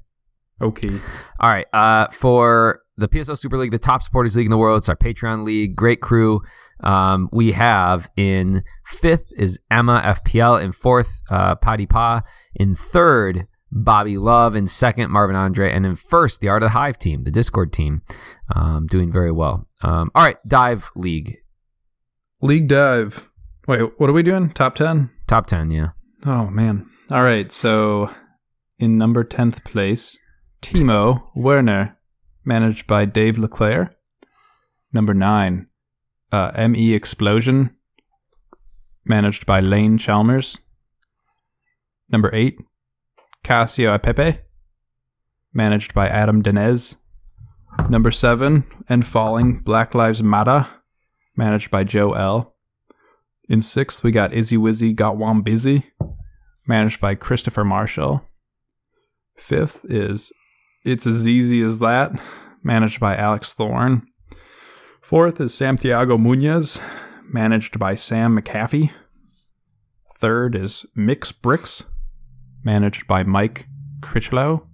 [0.62, 1.00] Okay.
[1.40, 1.68] All right.
[1.72, 4.96] Uh, for the PSL Super League, the top supporters league in the world, it's our
[4.96, 5.76] Patreon league.
[5.76, 6.42] Great crew.
[6.82, 10.62] Um, we have in fifth is Emma FPL.
[10.62, 12.22] In fourth, uh, Paddy Pa.
[12.56, 14.56] In third, Bobby Love.
[14.56, 15.72] In second, Marvin Andre.
[15.72, 18.02] And in first, the Art of the Hive team, the Discord team,
[18.56, 19.68] um, doing very well.
[19.82, 21.38] Um, all right, Dive League.
[22.42, 23.28] League dive.
[23.68, 24.50] Wait, what are we doing?
[24.52, 25.10] Top 10?
[25.28, 25.90] Top 10, yeah.
[26.26, 26.90] Oh, man.
[27.12, 28.10] All right, so
[28.80, 30.18] in number 10th place,
[30.62, 31.98] Timo Werner,
[32.46, 33.94] managed by Dave Leclerc.
[34.94, 35.68] Number 9,
[36.32, 37.76] uh, ME Explosion,
[39.06, 40.58] managed by Lane Chalmers.
[42.10, 42.60] Number 8,
[43.44, 44.40] Casio Pepe,
[45.54, 46.96] managed by Adam Denez.
[47.90, 50.68] Number 7, and falling, Black Lives Matter,
[51.36, 52.56] managed by Joe L.
[53.48, 55.92] In sixth, we got Izzy Wizzy Got One Busy,
[56.68, 58.24] managed by Christopher Marshall.
[59.36, 60.32] Fifth is
[60.86, 62.12] It's As Easy as That,
[62.64, 64.06] managed by Alex Thorne.
[65.10, 66.80] Fourth is Santiago Munez,
[67.34, 68.92] managed by Sam McAfee.
[70.20, 71.82] Third is Mix Bricks,
[72.64, 73.66] managed by Mike
[74.04, 74.68] Critchlow.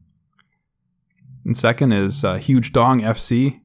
[1.45, 3.61] And second is uh, Huge Dong FC,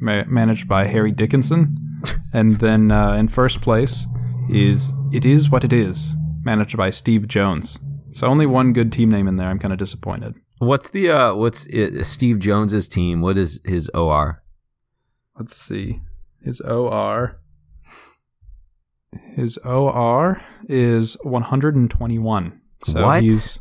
[0.00, 1.76] ma- managed by Harry Dickinson.
[2.32, 4.06] and then uh, in first place
[4.48, 7.78] is It Is What It Is, managed by Steve Jones.
[8.12, 9.48] So only one good team name in there.
[9.48, 10.34] I'm kind of disappointed.
[10.60, 13.20] What's the uh what's uh, Steve Jones's team?
[13.20, 14.42] What is his OR?
[15.38, 16.00] Let's see.
[16.42, 17.38] His OR.
[19.34, 22.60] His OR is 121.
[22.86, 23.22] So What?
[23.22, 23.58] he's.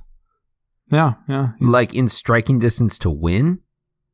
[0.92, 1.48] Yeah, yeah.
[1.60, 3.60] he's- Like in striking distance to win?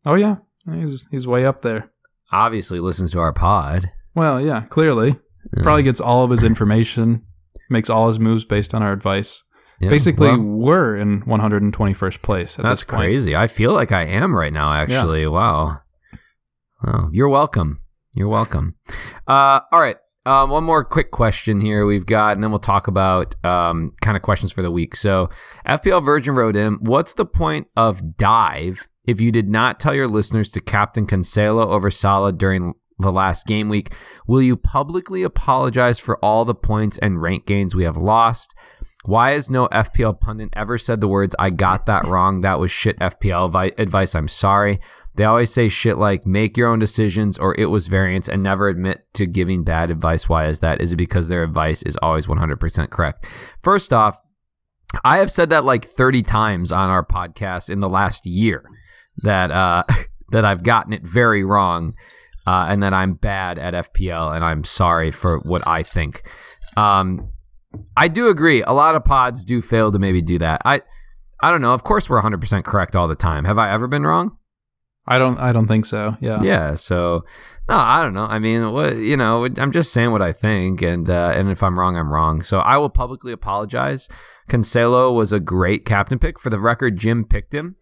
[0.06, 0.38] Oh yeah,
[0.72, 1.92] he's he's way up there.
[2.32, 3.92] Obviously, listens to our pod.
[4.16, 5.18] Well, yeah, clearly,
[5.56, 5.64] Yeah.
[5.64, 7.24] probably gets all of his information,
[7.70, 9.44] makes all his moves based on our advice.
[9.80, 12.58] Yeah, Basically, well, we're in 121st place.
[12.60, 13.36] At that's crazy.
[13.36, 14.72] I feel like I am right now.
[14.72, 15.80] Actually, wow.
[16.84, 17.10] Wow.
[17.12, 17.82] You're welcome.
[18.14, 18.76] You're welcome.
[19.28, 19.98] Uh, all right.
[20.26, 24.16] Um, one more quick question here we've got, and then we'll talk about um, kind
[24.16, 24.96] of questions for the week.
[24.96, 25.30] So,
[25.68, 30.08] FPL Virgin wrote in, "What's the point of dive if you did not tell your
[30.08, 33.96] listeners to captain Cancelo over Salah during the last game week?
[34.28, 38.54] Will you publicly apologize for all the points and rank gains we have lost?"
[39.04, 42.42] Why has no FPL pundit ever said the words, I got that wrong?
[42.42, 44.14] That was shit FPL vi- advice.
[44.14, 44.80] I'm sorry.
[45.16, 48.70] They always say shit like, make your own decisions or it was variance and never
[48.70, 50.30] admit to giving bad advice.
[50.30, 50.82] Why is that?
[50.82, 53.26] Is it because their advice is always 100% correct?
[53.62, 54.18] First off,
[55.04, 58.64] I have said that like 30 times on our podcast in the last year
[59.18, 59.84] that, uh,
[60.32, 61.94] that I've gotten it very wrong.
[62.48, 66.24] Uh, and that I'm bad at FPL and I'm sorry for what I think.
[66.76, 67.30] Um,
[67.96, 68.64] I do agree.
[68.64, 70.62] A lot of pods do fail to maybe do that.
[70.66, 70.82] I
[71.42, 71.74] I don't know.
[71.74, 73.46] Of course, we're 100% correct all the time.
[73.46, 74.38] Have I ever been wrong?
[75.08, 75.38] I don't.
[75.40, 76.16] I don't think so.
[76.22, 76.42] Yeah.
[76.44, 76.76] Yeah.
[76.76, 77.26] So,
[77.68, 78.26] no, I don't know.
[78.26, 81.64] I mean, what you know, I'm just saying what I think, and uh, and if
[81.64, 82.44] I'm wrong, I'm wrong.
[82.44, 84.08] So I will publicly apologize.
[84.50, 86.40] Cancelo was a great captain pick.
[86.40, 87.78] For the record, Jim picked him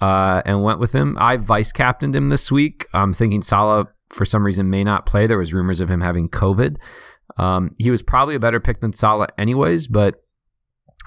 [0.00, 1.16] uh, and went with him.
[1.20, 2.86] I vice captained him this week.
[2.94, 5.26] I'm thinking Salah for some reason may not play.
[5.26, 6.76] There was rumors of him having COVID.
[7.36, 9.88] Um, he was probably a better pick than Salah, anyways.
[9.88, 10.22] But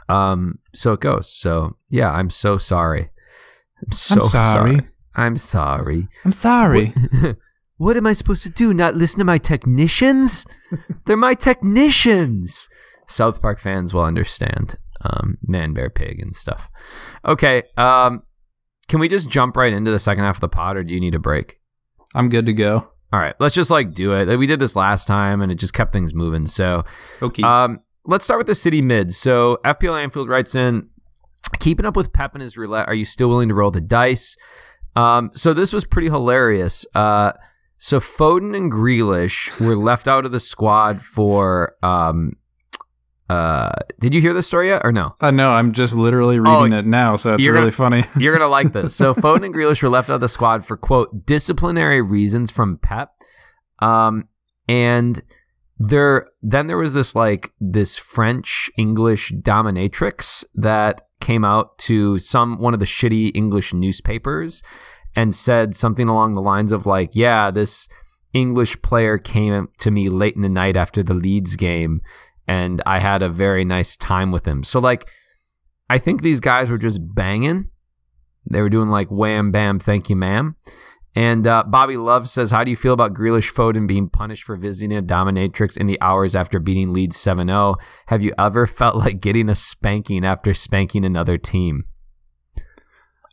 [0.10, 1.32] um, so it goes.
[1.34, 3.10] So yeah, I'm so sorry.
[3.86, 4.80] I'm so I'm sorry.
[5.18, 6.08] I'm sorry.
[6.24, 6.94] I'm sorry.
[7.22, 7.38] What,
[7.78, 8.74] what am I supposed to do?
[8.74, 10.46] Not listen to my technicians?
[11.06, 12.70] They're my technicians.
[13.08, 14.76] South Park fans will understand.
[15.02, 16.70] Um, man, bear, pig, and stuff.
[17.26, 17.64] Okay.
[17.78, 18.24] Um,
[18.88, 21.00] can we just jump right into the second half of the pod, or do you
[21.00, 21.60] need a break?
[22.16, 22.88] I'm good to go.
[23.14, 24.36] All right, let's just like do it.
[24.38, 26.46] We did this last time, and it just kept things moving.
[26.48, 26.84] So,
[27.22, 27.42] Okay.
[27.44, 29.14] um, let's start with the city mid.
[29.14, 30.90] So FPL Anfield writes in,
[31.60, 32.88] keeping up with Pep and his roulette.
[32.88, 34.36] Are you still willing to roll the dice?
[34.98, 36.86] Um, so this was pretty hilarious.
[36.96, 37.34] Uh,
[37.78, 41.76] so Foden and Grealish were left out of the squad for.
[41.84, 42.34] Um,
[43.30, 45.14] uh, did you hear this story yet or no?
[45.20, 48.06] uh, no, I'm just literally Oh, reading it now, so it's really gonna- funny.
[48.18, 48.96] You're gonna like this.
[48.96, 52.78] So Foden and Grealish were left out of the squad for quote disciplinary reasons from
[52.78, 53.12] Pep,
[53.80, 54.30] um,
[54.70, 55.22] and
[55.78, 62.60] there then there was this like this French English dominatrix that came out to some
[62.60, 64.64] one of the shitty English newspapers
[65.16, 67.88] and said something along the lines of like, yeah, this
[68.34, 72.02] English player came to me late in the night after the Leeds game,
[72.48, 74.64] and I had a very nice time with him.
[74.64, 75.10] So like.
[75.90, 77.70] I think these guys were just banging.
[78.52, 80.58] They were doing like wham bam, thank you, ma'am.
[81.18, 84.56] And uh, Bobby Love says, How do you feel about Grealish Foden being punished for
[84.56, 87.78] visiting a dominatrix in the hours after beating Leeds 7 0?
[88.06, 91.86] Have you ever felt like getting a spanking after spanking another team?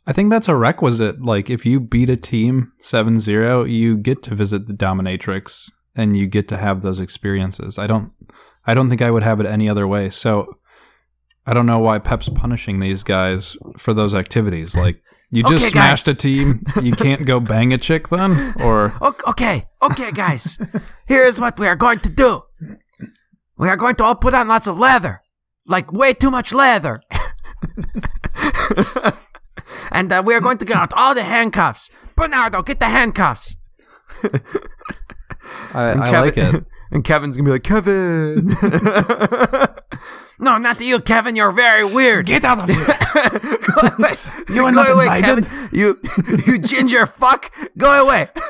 [0.07, 1.21] I think that's a requisite.
[1.21, 6.17] Like, if you beat a team 7 0, you get to visit the dominatrix and
[6.17, 7.77] you get to have those experiences.
[7.77, 8.11] I don't.
[8.65, 10.09] I don't think I would have it any other way.
[10.09, 10.57] So,
[11.45, 14.73] I don't know why Pep's punishing these guys for those activities.
[14.73, 15.03] Like,
[15.35, 16.13] you just Okay, smashed guys.
[16.13, 16.63] a team.
[16.81, 18.93] You can't go bang a chick then, or
[19.27, 20.57] Okay, okay, guys.
[21.05, 22.43] Here's what we are going to do
[23.57, 25.21] we are going to all put on lots of leather,
[25.67, 27.01] like way too much leather.
[29.91, 31.89] and uh, we are going to get out all the handcuffs.
[32.15, 33.55] Bernardo, get the handcuffs.
[35.73, 36.65] I, I Kevin- like it.
[36.91, 38.55] And Kevin's gonna be like, Kevin.
[40.39, 41.35] No, not to you, Kevin.
[41.35, 42.25] You're very weird.
[42.25, 42.85] Get out of here!
[42.85, 44.17] Go away.
[44.49, 45.45] You are Go not away, invited.
[45.45, 45.69] Kevin.
[45.71, 45.99] You,
[46.45, 47.51] you ginger fuck.
[47.77, 48.29] Go away.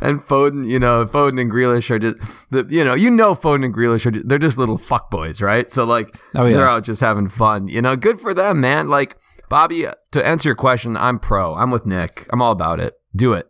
[0.00, 2.16] and Foden, you know, Foden and Grealish are just,
[2.50, 5.40] the, you know, you know, Foden and Grealish are, just, they're just little fuck boys,
[5.40, 5.70] right?
[5.70, 6.56] So like, Oh, yeah.
[6.58, 7.68] they're out just having fun.
[7.68, 8.88] You know, good for them, man.
[8.88, 9.16] Like
[9.48, 11.54] Bobby, to answer your question, I'm pro.
[11.54, 12.26] I'm with Nick.
[12.30, 12.94] I'm all about it.
[13.16, 13.48] Do it.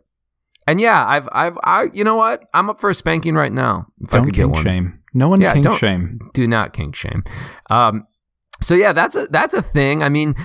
[0.65, 2.43] And yeah, I've, I've, I, you know what?
[2.53, 3.87] I'm up for a spanking right now.
[4.01, 4.98] If I Don't could get one shame.
[5.13, 6.19] No one Yeah, kink don't- shame.
[6.33, 7.23] do not kink shame.
[7.69, 8.05] Um,
[8.61, 10.03] so yeah, that's a that's a thing.
[10.03, 10.35] I mean,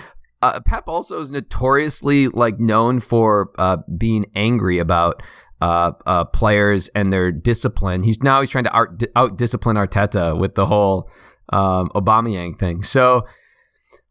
[0.42, 5.22] uh, Pep also is notoriously like known for uh, being angry about
[5.60, 8.02] uh, uh, players and their discipline.
[8.02, 11.08] He's now he's trying to out, out discipline Arteta with the whole
[11.52, 12.82] um, Aubameyang thing.
[12.82, 13.26] So.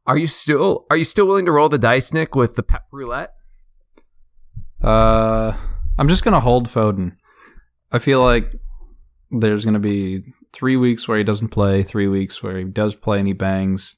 [0.06, 2.84] Are you still are you still willing to roll the dice, Nick, with the Pep
[2.92, 3.32] roulette?
[4.84, 5.54] Uh,
[5.98, 7.14] I'm just gonna hold Foden.
[7.90, 8.52] I feel like
[9.32, 13.20] there's gonna be three weeks where he doesn't play, three weeks where he does play
[13.20, 13.96] and he bangs.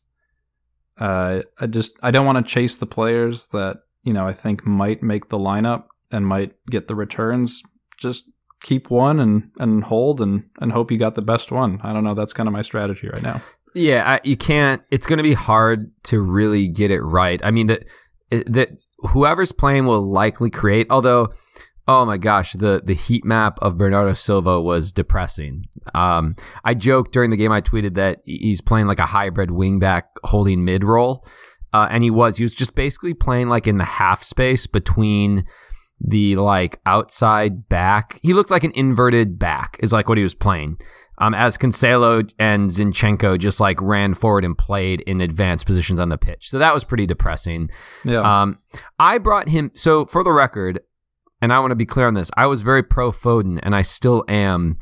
[0.97, 4.65] Uh, I just I don't want to chase the players that you know, I think
[4.65, 7.61] might make the lineup and might get the returns,
[7.99, 8.23] just
[8.61, 11.79] keep one and, and hold and, and hope you got the best one.
[11.83, 12.13] I don't know.
[12.13, 13.41] That's kind of my strategy right now.
[13.73, 14.81] Yeah, I, you can't.
[14.89, 17.41] It's going to be hard to really get it right.
[17.43, 17.83] I mean that
[18.29, 20.87] that whoever's playing will likely create.
[20.89, 21.33] Although,
[21.87, 25.65] oh my gosh, the the heat map of Bernardo Silva was depressing.
[25.93, 27.51] Um, I joked during the game.
[27.51, 31.25] I tweeted that he's playing like a hybrid wingback holding mid role,
[31.73, 32.37] uh, and he was.
[32.37, 35.45] He was just basically playing like in the half space between
[35.99, 38.19] the like outside back.
[38.21, 39.77] He looked like an inverted back.
[39.81, 40.77] Is like what he was playing
[41.17, 46.09] um, as Cancelo and Zinchenko just like ran forward and played in advanced positions on
[46.09, 46.49] the pitch.
[46.49, 47.69] So that was pretty depressing.
[48.03, 48.41] Yeah.
[48.41, 48.59] Um,
[48.99, 49.71] I brought him.
[49.75, 50.79] So for the record,
[51.41, 53.81] and I want to be clear on this, I was very pro Foden, and I
[53.81, 54.77] still am.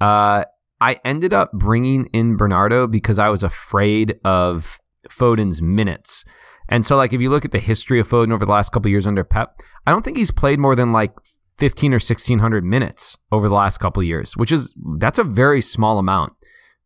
[0.00, 0.44] Uh,
[0.80, 6.24] I ended up bringing in Bernardo because I was afraid of Foden's minutes.
[6.68, 8.90] And so, like, if you look at the history of Foden over the last couple
[8.90, 11.12] years under Pep, I don't think he's played more than like
[11.58, 15.98] 15 or 1600 minutes over the last couple years, which is that's a very small
[15.98, 16.32] amount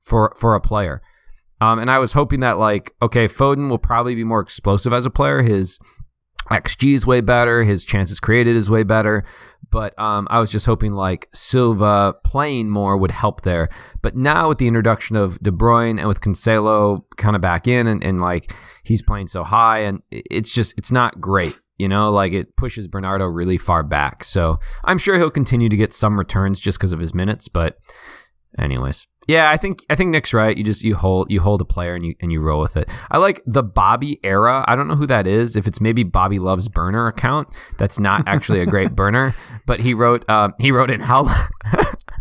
[0.03, 1.03] for for a player.
[1.61, 5.07] Um, and I was hoping that like okay, Foden will probably be more explosive as
[5.07, 5.43] a player.
[5.43, 5.79] His
[6.51, 7.63] XG is way better.
[7.63, 9.25] His chances created is way better.
[9.71, 13.69] But um, I was just hoping like Silva playing more would help there.
[14.01, 17.87] But now with the introduction of De Bruyne and with Cancelo kind of back in
[17.87, 21.59] and, and like he's playing so high and it's just it's not great.
[21.77, 24.25] You know, like it pushes Bernardo really far back.
[24.25, 27.47] So I'm sure he'll continue to get some returns just because of his minutes.
[27.47, 27.79] But,
[28.59, 30.57] anyways, yeah, I think I think Nick's right.
[30.57, 32.89] You just you hold you hold a player and you and you roll with it.
[33.11, 34.65] I like the Bobby era.
[34.67, 35.55] I don't know who that is.
[35.55, 39.35] If it's maybe Bobby loves burner account, that's not actually a great burner.
[39.67, 41.25] But he wrote um, he wrote in how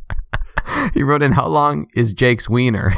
[0.93, 2.93] he wrote in how long is Jake's wiener.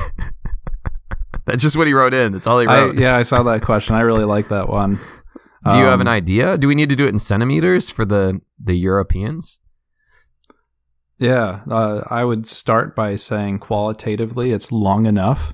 [1.46, 2.32] that's just what he wrote in.
[2.34, 2.98] That's all he wrote.
[2.98, 3.96] I, yeah, I saw that question.
[3.96, 5.00] I really like that one.
[5.70, 6.58] Do you have an Um, idea?
[6.58, 9.59] Do we need to do it in centimeters for the the Europeans?
[11.20, 15.54] Yeah, uh, I would start by saying qualitatively it's long enough.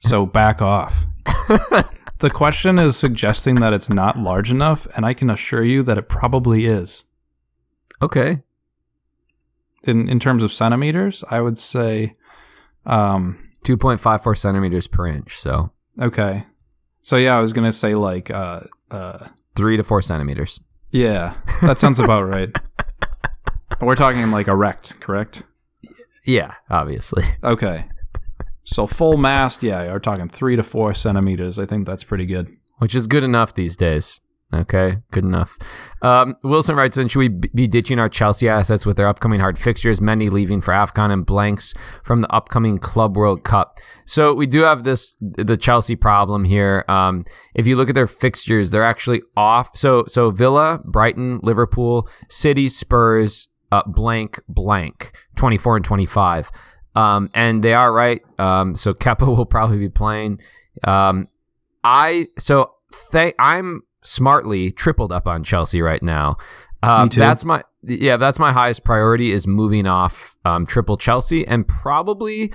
[0.00, 1.04] So back off.
[2.18, 5.98] The question is suggesting that it's not large enough, and I can assure you that
[5.98, 7.04] it probably is.
[8.00, 8.42] okay.
[9.82, 12.16] In in terms of centimeters, I would say,
[12.86, 15.38] um, 2.54 centimeters per inch.
[15.38, 16.44] So okay.
[17.02, 20.58] So yeah, I was gonna say like, uh, uh, three to four centimeters.
[20.90, 22.50] yeah, that sounds about right.
[23.80, 25.42] We're talking like erect, correct?
[26.24, 27.24] Yeah, obviously.
[27.44, 27.86] Okay.
[28.68, 31.56] So full mast, yeah, you're talking three to four centimeters.
[31.56, 32.50] I think that's pretty good.
[32.78, 34.20] Which is good enough these days.
[34.54, 35.56] Okay, good enough.
[36.02, 39.58] Um, Wilson writes in, should we be ditching our Chelsea assets with their upcoming hard
[39.58, 41.74] fixtures, many leaving for AFCON and blanks
[42.04, 43.78] from the upcoming Club World Cup?
[44.04, 46.84] So we do have this, the Chelsea problem here.
[46.88, 47.24] Um,
[47.54, 49.76] if you look at their fixtures, they're actually off.
[49.76, 56.50] So, so Villa, Brighton, Liverpool, City, Spurs, uh, blank, blank, 24 and 25.
[56.94, 58.22] Um, and they are right.
[58.38, 60.40] Um, so Kepa will probably be playing.
[60.84, 61.28] Um,
[61.84, 62.74] I so
[63.12, 66.36] th- I'm smartly tripled up on Chelsea right now.
[66.82, 67.08] Um.
[67.08, 68.16] That's my yeah.
[68.16, 72.52] That's my highest priority is moving off um, triple Chelsea and probably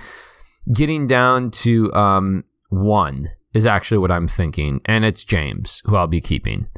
[0.72, 6.06] getting down to um, one is actually what I'm thinking, and it's James who I'll
[6.06, 6.68] be keeping.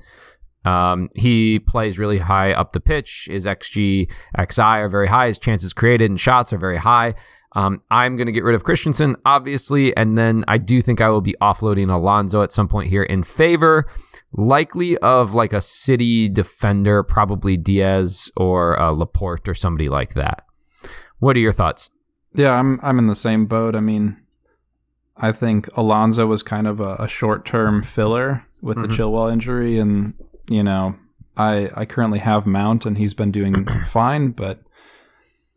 [0.64, 3.28] Um, he plays really high up the pitch.
[3.30, 4.08] His XG,
[4.50, 5.28] XI are very high.
[5.28, 7.14] His chances created and shots are very high.
[7.56, 11.08] Um, I'm going to get rid of Christensen, obviously, and then I do think I
[11.10, 13.86] will be offloading Alonso at some point here in favor,
[14.32, 20.44] likely of like a City defender, probably Dias or uh, Laporte or somebody like that.
[21.20, 21.90] What are your thoughts?
[22.34, 23.76] Yeah, I'm I'm in the same boat.
[23.76, 24.16] I mean,
[25.16, 28.82] I think Alonso was kind of a, a short term filler with Mhm.
[28.82, 30.14] the Chilwell injury, and
[30.48, 30.96] you know,
[31.36, 34.62] I I currently have Mount, and he's been doing fine, but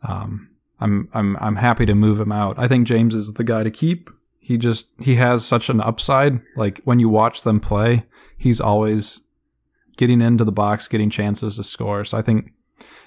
[0.04, 2.58] um, I'm I'm I'm happy to move him out.
[2.58, 4.10] I think James is the guy to keep.
[4.40, 6.42] He just he has such an upside.
[6.56, 8.06] Like when you watch them play,
[8.38, 9.22] he's always
[9.98, 12.06] getting into the box, getting chances to score.
[12.06, 12.52] So I think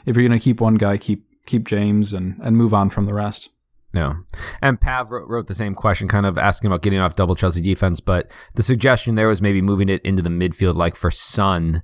[0.05, 3.15] if you're gonna keep one guy, keep keep James and and move on from the
[3.15, 3.51] rest.
[3.93, 4.17] No.
[4.63, 7.61] And Pav wrote, wrote the same question, kind of asking about getting off double Chelsea
[7.61, 11.83] defense, but the suggestion there was maybe moving it into the midfield, like for Son.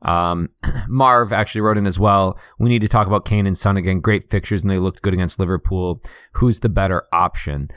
[0.00, 0.48] Um,
[0.88, 2.38] Marv actually wrote in as well.
[2.58, 4.00] We need to talk about Kane and Son again.
[4.00, 6.02] Great fixtures, and they looked good against Liverpool.
[6.34, 7.68] Who's the better option?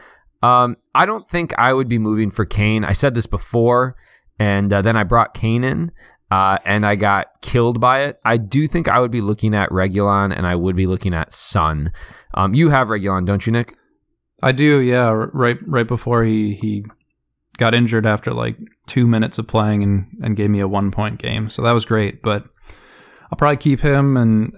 [0.42, 2.86] Um, I don't think I would be moving for Kane.
[2.86, 3.96] I said this before,
[4.40, 5.92] and uh, then I brought Kane in.
[6.32, 8.20] Uh, and I got killed by it.
[8.26, 11.34] I do think I would be looking at Reguilón and I would be looking at
[11.34, 11.92] Son.
[12.34, 13.76] Um, you have Reguilón, don't you, Nick?
[14.42, 15.10] I do, yeah.
[15.34, 16.84] Right, right before he he
[17.58, 18.58] got injured after like
[18.88, 21.50] two minutes of playing and, and gave me a one point game.
[21.50, 22.22] So that was great.
[22.22, 22.44] But
[23.32, 24.18] I'll probably keep him.
[24.18, 24.54] And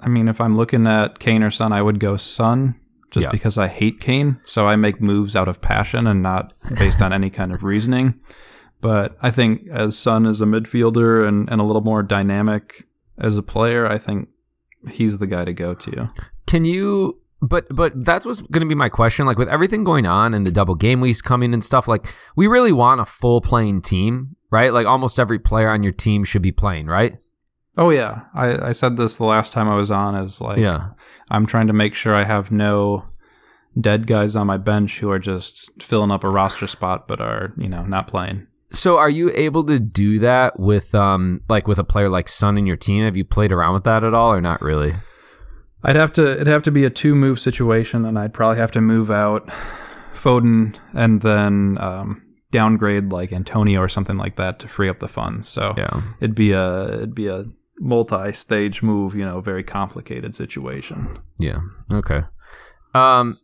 [0.00, 2.74] I mean, if I'm looking at Kane or Son, I would go Son
[3.10, 3.30] just Yeah.
[3.30, 4.38] because I hate Kane.
[4.44, 8.20] So I make moves out of passion and not based on any kind of reasoning.
[8.82, 12.84] But I think as Son is a midfielder and, and a little more dynamic
[13.16, 14.28] as a player, I think
[14.90, 16.08] he's the guy to go to.
[16.46, 17.20] Can you?
[17.40, 19.24] But but that's what's going to be my question.
[19.24, 22.48] Like with everything going on and the double game weeks coming and stuff, like we
[22.48, 24.72] really want a full playing team, right?
[24.72, 27.18] Like almost every player on your team should be playing, right?
[27.78, 30.16] Oh yeah, I, I said this the last time I was on.
[30.16, 30.90] Is like yeah.
[31.30, 33.08] I'm trying to make sure I have no
[33.80, 37.52] dead guys on my bench who are just filling up a roster spot but are
[37.56, 38.48] you know not playing.
[38.72, 42.56] So are you able to do that with um like with a player like Son
[42.58, 43.04] in your team?
[43.04, 44.94] Have you played around with that at all or not really?
[45.84, 48.70] I'd have to it'd have to be a two move situation, and I'd probably have
[48.72, 49.50] to move out
[50.14, 55.08] Foden and then um, downgrade like Antonio or something like that to free up the
[55.08, 55.48] funds.
[55.48, 56.02] So Yeah.
[56.20, 57.46] it'd be a it'd be a
[57.80, 61.18] multi stage move, you know, very complicated situation.
[61.38, 61.58] Yeah.
[61.92, 62.22] Okay.
[62.94, 63.38] Um,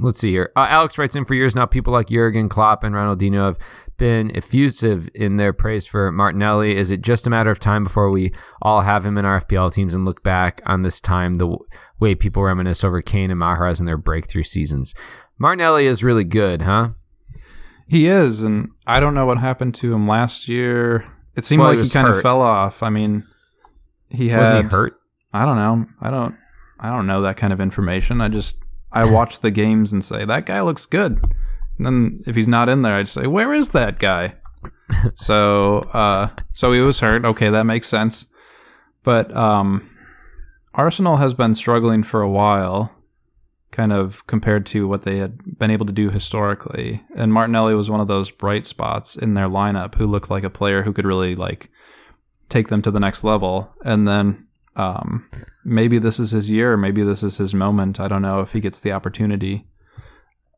[0.00, 0.52] let's see here.
[0.56, 1.66] Uh, Alex writes in for years now.
[1.66, 3.58] People like Jurgen Klopp and Ronaldinho have
[3.96, 6.76] been effusive in their praise for Martinelli.
[6.76, 8.32] Is it just a matter of time before we
[8.62, 11.64] all have him in our FPL teams and look back on this time the w-
[11.98, 14.94] way people reminisce over Kane and Mahrez and their breakthrough seasons?
[15.38, 16.90] Martinelli is really good, huh?
[17.86, 21.04] He is, and I don't know what happened to him last year.
[21.36, 22.16] It seemed Well, like he, was kind hurt.
[22.16, 22.82] of fell off.
[22.82, 23.24] I mean,
[24.10, 24.94] he had Wasn't he hurt?
[25.32, 25.86] I don't know.
[26.00, 26.34] I don't.
[26.80, 28.20] I don't know that kind of information.
[28.20, 28.56] I just
[28.92, 31.22] I watch the games and say that guy looks good.
[31.76, 34.34] And then if he's not in there, I'd say where is that guy?
[35.14, 37.24] so uh, so he was hurt.
[37.24, 38.26] Okay, that makes sense.
[39.04, 39.88] But um,
[40.74, 42.90] Arsenal has been struggling for a while,
[43.70, 47.02] kind of compared to what they had been able to do historically.
[47.16, 50.50] And Martinelli was one of those bright spots in their lineup who looked like a
[50.50, 51.70] player who could really like
[52.48, 53.72] take them to the next level.
[53.84, 54.47] And then
[54.78, 55.28] um,
[55.64, 58.00] maybe this is his year, maybe this is his moment.
[58.00, 59.66] I don't know if he gets the opportunity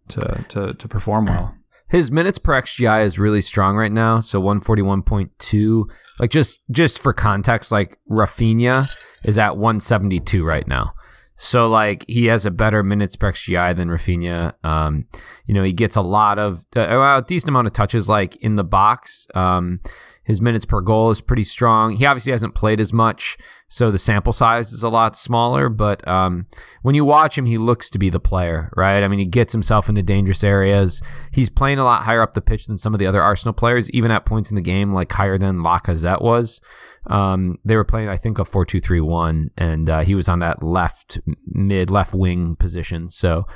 [0.09, 1.55] to to to perform well.
[1.89, 5.85] His minutes per XGI is really strong right now, so 141.2.
[6.21, 8.89] Like just just for context, like Raphinha
[9.25, 10.95] is at 172 right now.
[11.37, 14.53] So like he has a better minutes per XGI than Raphinha.
[14.63, 15.07] Um,
[15.47, 18.57] you know, he gets a lot of uh, a decent amount of touches like in
[18.57, 19.27] the box.
[19.35, 19.81] Um,
[20.23, 21.97] his minutes per goal is pretty strong.
[21.97, 23.39] He obviously hasn't played as much,
[23.71, 25.69] so the sample size is a lot smaller.
[25.69, 26.47] But um,
[26.83, 29.03] when you watch him, he looks to be the player, right?
[29.03, 31.01] I mean, he gets himself into dangerous areas.
[31.31, 33.89] He's playing a lot higher up the pitch than some of the other Arsenal players,
[33.93, 36.61] even at points in the game, like higher than Lacazette was.
[37.07, 40.29] Um, they were playing, I think, a 4 2 3 1, and uh, he was
[40.29, 43.09] on that left mid, left wing position.
[43.09, 43.47] So,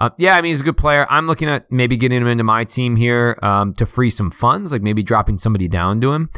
[0.00, 1.06] uh, yeah, I mean, he's a good player.
[1.10, 4.72] I'm looking at maybe getting him into my team here um, to free some funds,
[4.72, 6.30] like maybe dropping somebody down to him.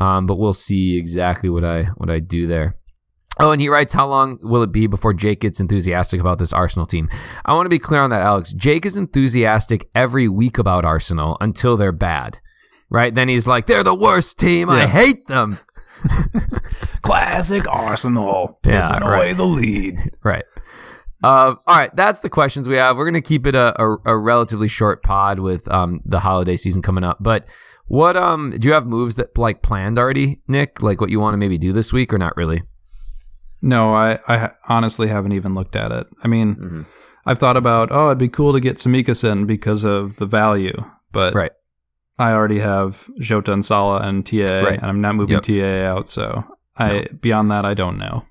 [0.00, 2.76] Um, but we'll see exactly what I what I do there.
[3.38, 6.52] Oh, and he writes, How long will it be before Jake gets enthusiastic about this
[6.52, 7.08] Arsenal team?
[7.44, 8.52] I want to be clear on that, Alex.
[8.52, 12.38] Jake is enthusiastic every week about Arsenal until they're bad,
[12.90, 13.14] right?
[13.14, 14.70] Then he's like, They're the worst team.
[14.70, 15.58] I hate them.
[17.02, 19.36] Classic Arsenal Yeah, pissing away right.
[19.36, 20.10] the lead.
[20.22, 20.44] Right.
[21.26, 22.96] Uh, all right, that's the questions we have.
[22.96, 26.82] We're gonna keep it a, a, a relatively short pod with um, the holiday season
[26.82, 27.18] coming up.
[27.20, 27.46] But
[27.88, 30.82] what um do you have moves that like planned already, Nick?
[30.82, 32.62] Like what you want to maybe do this week or not really?
[33.62, 36.06] No, I I honestly haven't even looked at it.
[36.22, 36.82] I mean, Mm-hmm.
[37.28, 40.74] I've thought about oh, it'd be cool to get Samikas in because of the value,
[41.12, 41.52] but Right.
[42.18, 44.78] I already have Jota and Salah and TA, Right.
[44.78, 45.42] and I'm not moving Yep.
[45.42, 46.08] TA out.
[46.08, 46.44] So
[46.76, 48.24] I beyond that, I don't know.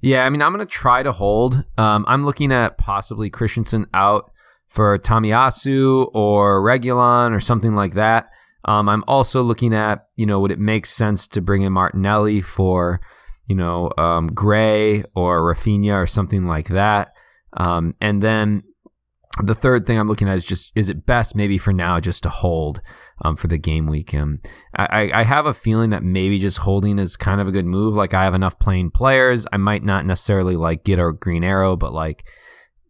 [0.00, 1.64] Yeah, I mean, I'm gonna try to hold.
[1.76, 4.30] Um, I'm looking at possibly Christensen out
[4.68, 8.30] for Tomiyasu or Reguilón or something like that.
[8.64, 12.40] Um, I'm also looking at, you know, would it make sense to bring in Martinelli
[12.40, 13.00] for,
[13.48, 17.12] you know, um, Gray or Raphinha or something like that.
[17.56, 18.62] Um, and then
[19.42, 22.22] the third thing I'm looking at is just is it best maybe for now just
[22.24, 22.80] to hold
[23.22, 24.14] um, for the game week?
[24.14, 24.38] Um,
[24.76, 27.66] I, I- I have a feeling that maybe just holding is kind of a good
[27.66, 27.94] move.
[27.94, 29.46] Like I have enough playing players.
[29.52, 32.24] I might not necessarily like get a green arrow, but like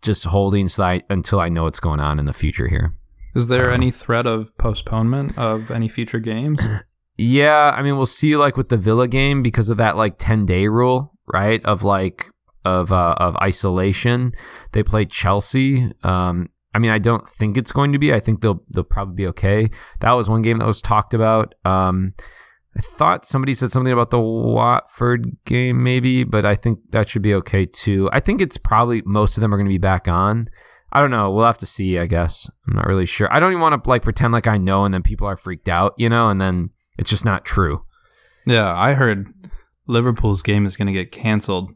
[0.02, 2.94] just holding so I, until I know what's going on in the future here.
[3.34, 6.60] Is there Um, any threat of postponement of any future games?
[7.22, 10.46] Yeah, I mean we'll see like with the Villa game because of that like 10
[10.46, 11.62] day rule, right?
[11.66, 12.24] Of like
[12.64, 14.32] of uh, of isolation.
[14.72, 15.92] They play Chelsea.
[16.02, 18.12] Um I mean I don't think it's going to be.
[18.12, 19.70] I think they'll they'll probably be okay.
[20.00, 21.54] That was one game that was talked about.
[21.64, 22.12] Um
[22.76, 27.22] I thought somebody said something about the Watford game maybe, but I think that should
[27.22, 28.08] be okay too.
[28.12, 30.48] I think it's probably most of them are going to be back on.
[30.92, 31.30] I don't know.
[31.30, 31.98] We'll have to see.
[31.98, 33.32] I guess I'm not really sure.
[33.32, 35.68] I don't even want to like pretend like I know, and then people are freaked
[35.68, 37.84] out, you know, and then it's just not true.
[38.46, 39.32] Yeah, I heard
[39.86, 41.70] Liverpool's game is going to get canceled,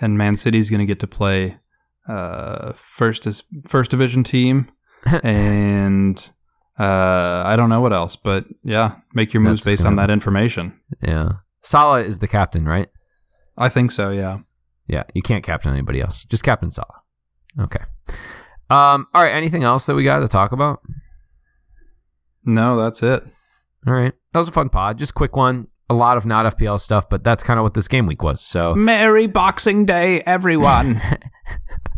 [0.00, 1.58] and Man City's going to get to play
[2.08, 4.70] uh, first is first division team,
[5.22, 6.30] and
[6.78, 10.10] uh, I don't know what else, but yeah, make your moves That's based on that
[10.10, 10.78] information.
[11.00, 11.28] Yeah.
[11.62, 12.88] Salah is the captain, right?
[13.56, 14.10] I think so.
[14.10, 14.38] Yeah.
[14.86, 15.04] Yeah.
[15.14, 16.24] You can't captain anybody else.
[16.24, 17.02] Just captain Salah.
[17.60, 17.84] Okay.
[18.70, 19.06] Um.
[19.14, 19.32] All right.
[19.32, 20.80] Anything else that we got to talk about?
[22.44, 23.24] No, that's it.
[23.86, 24.12] All right.
[24.32, 24.98] That was a fun pod.
[24.98, 25.68] Just quick one.
[25.88, 28.40] A lot of not FPL stuff, but that's kind of what this game week was.
[28.40, 31.00] So Merry Boxing Day, everyone.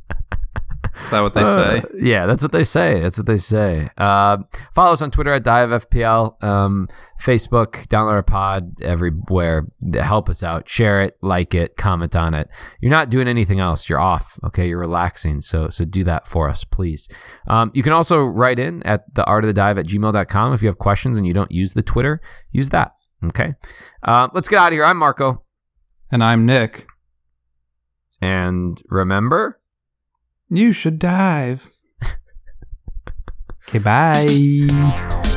[1.03, 1.79] Is that what they say?
[1.79, 3.01] Uh, yeah, that's what they say.
[3.01, 3.91] That's what they say.
[3.99, 4.39] Uh,
[4.75, 6.89] follow us on Twitter at DiveFPL, um,
[7.21, 9.67] Facebook, download our pod everywhere.
[9.95, 10.69] Help us out.
[10.69, 12.49] Share it, like it, comment on it.
[12.81, 13.89] You're not doing anything else.
[13.89, 14.39] You're off.
[14.45, 15.41] Okay, you're relaxing.
[15.41, 17.09] So so do that for us, please.
[17.47, 20.63] Um, you can also write in at the art of the dive at gmail.com if
[20.63, 22.21] you have questions and you don't use the Twitter.
[22.53, 22.93] Use that.
[23.25, 23.55] Okay.
[24.03, 24.85] Uh, let's get out of here.
[24.85, 25.45] I'm Marco.
[26.11, 26.87] And I'm Nick.
[28.21, 29.61] And remember.
[30.49, 31.71] You should dive.
[33.69, 35.33] okay, bye.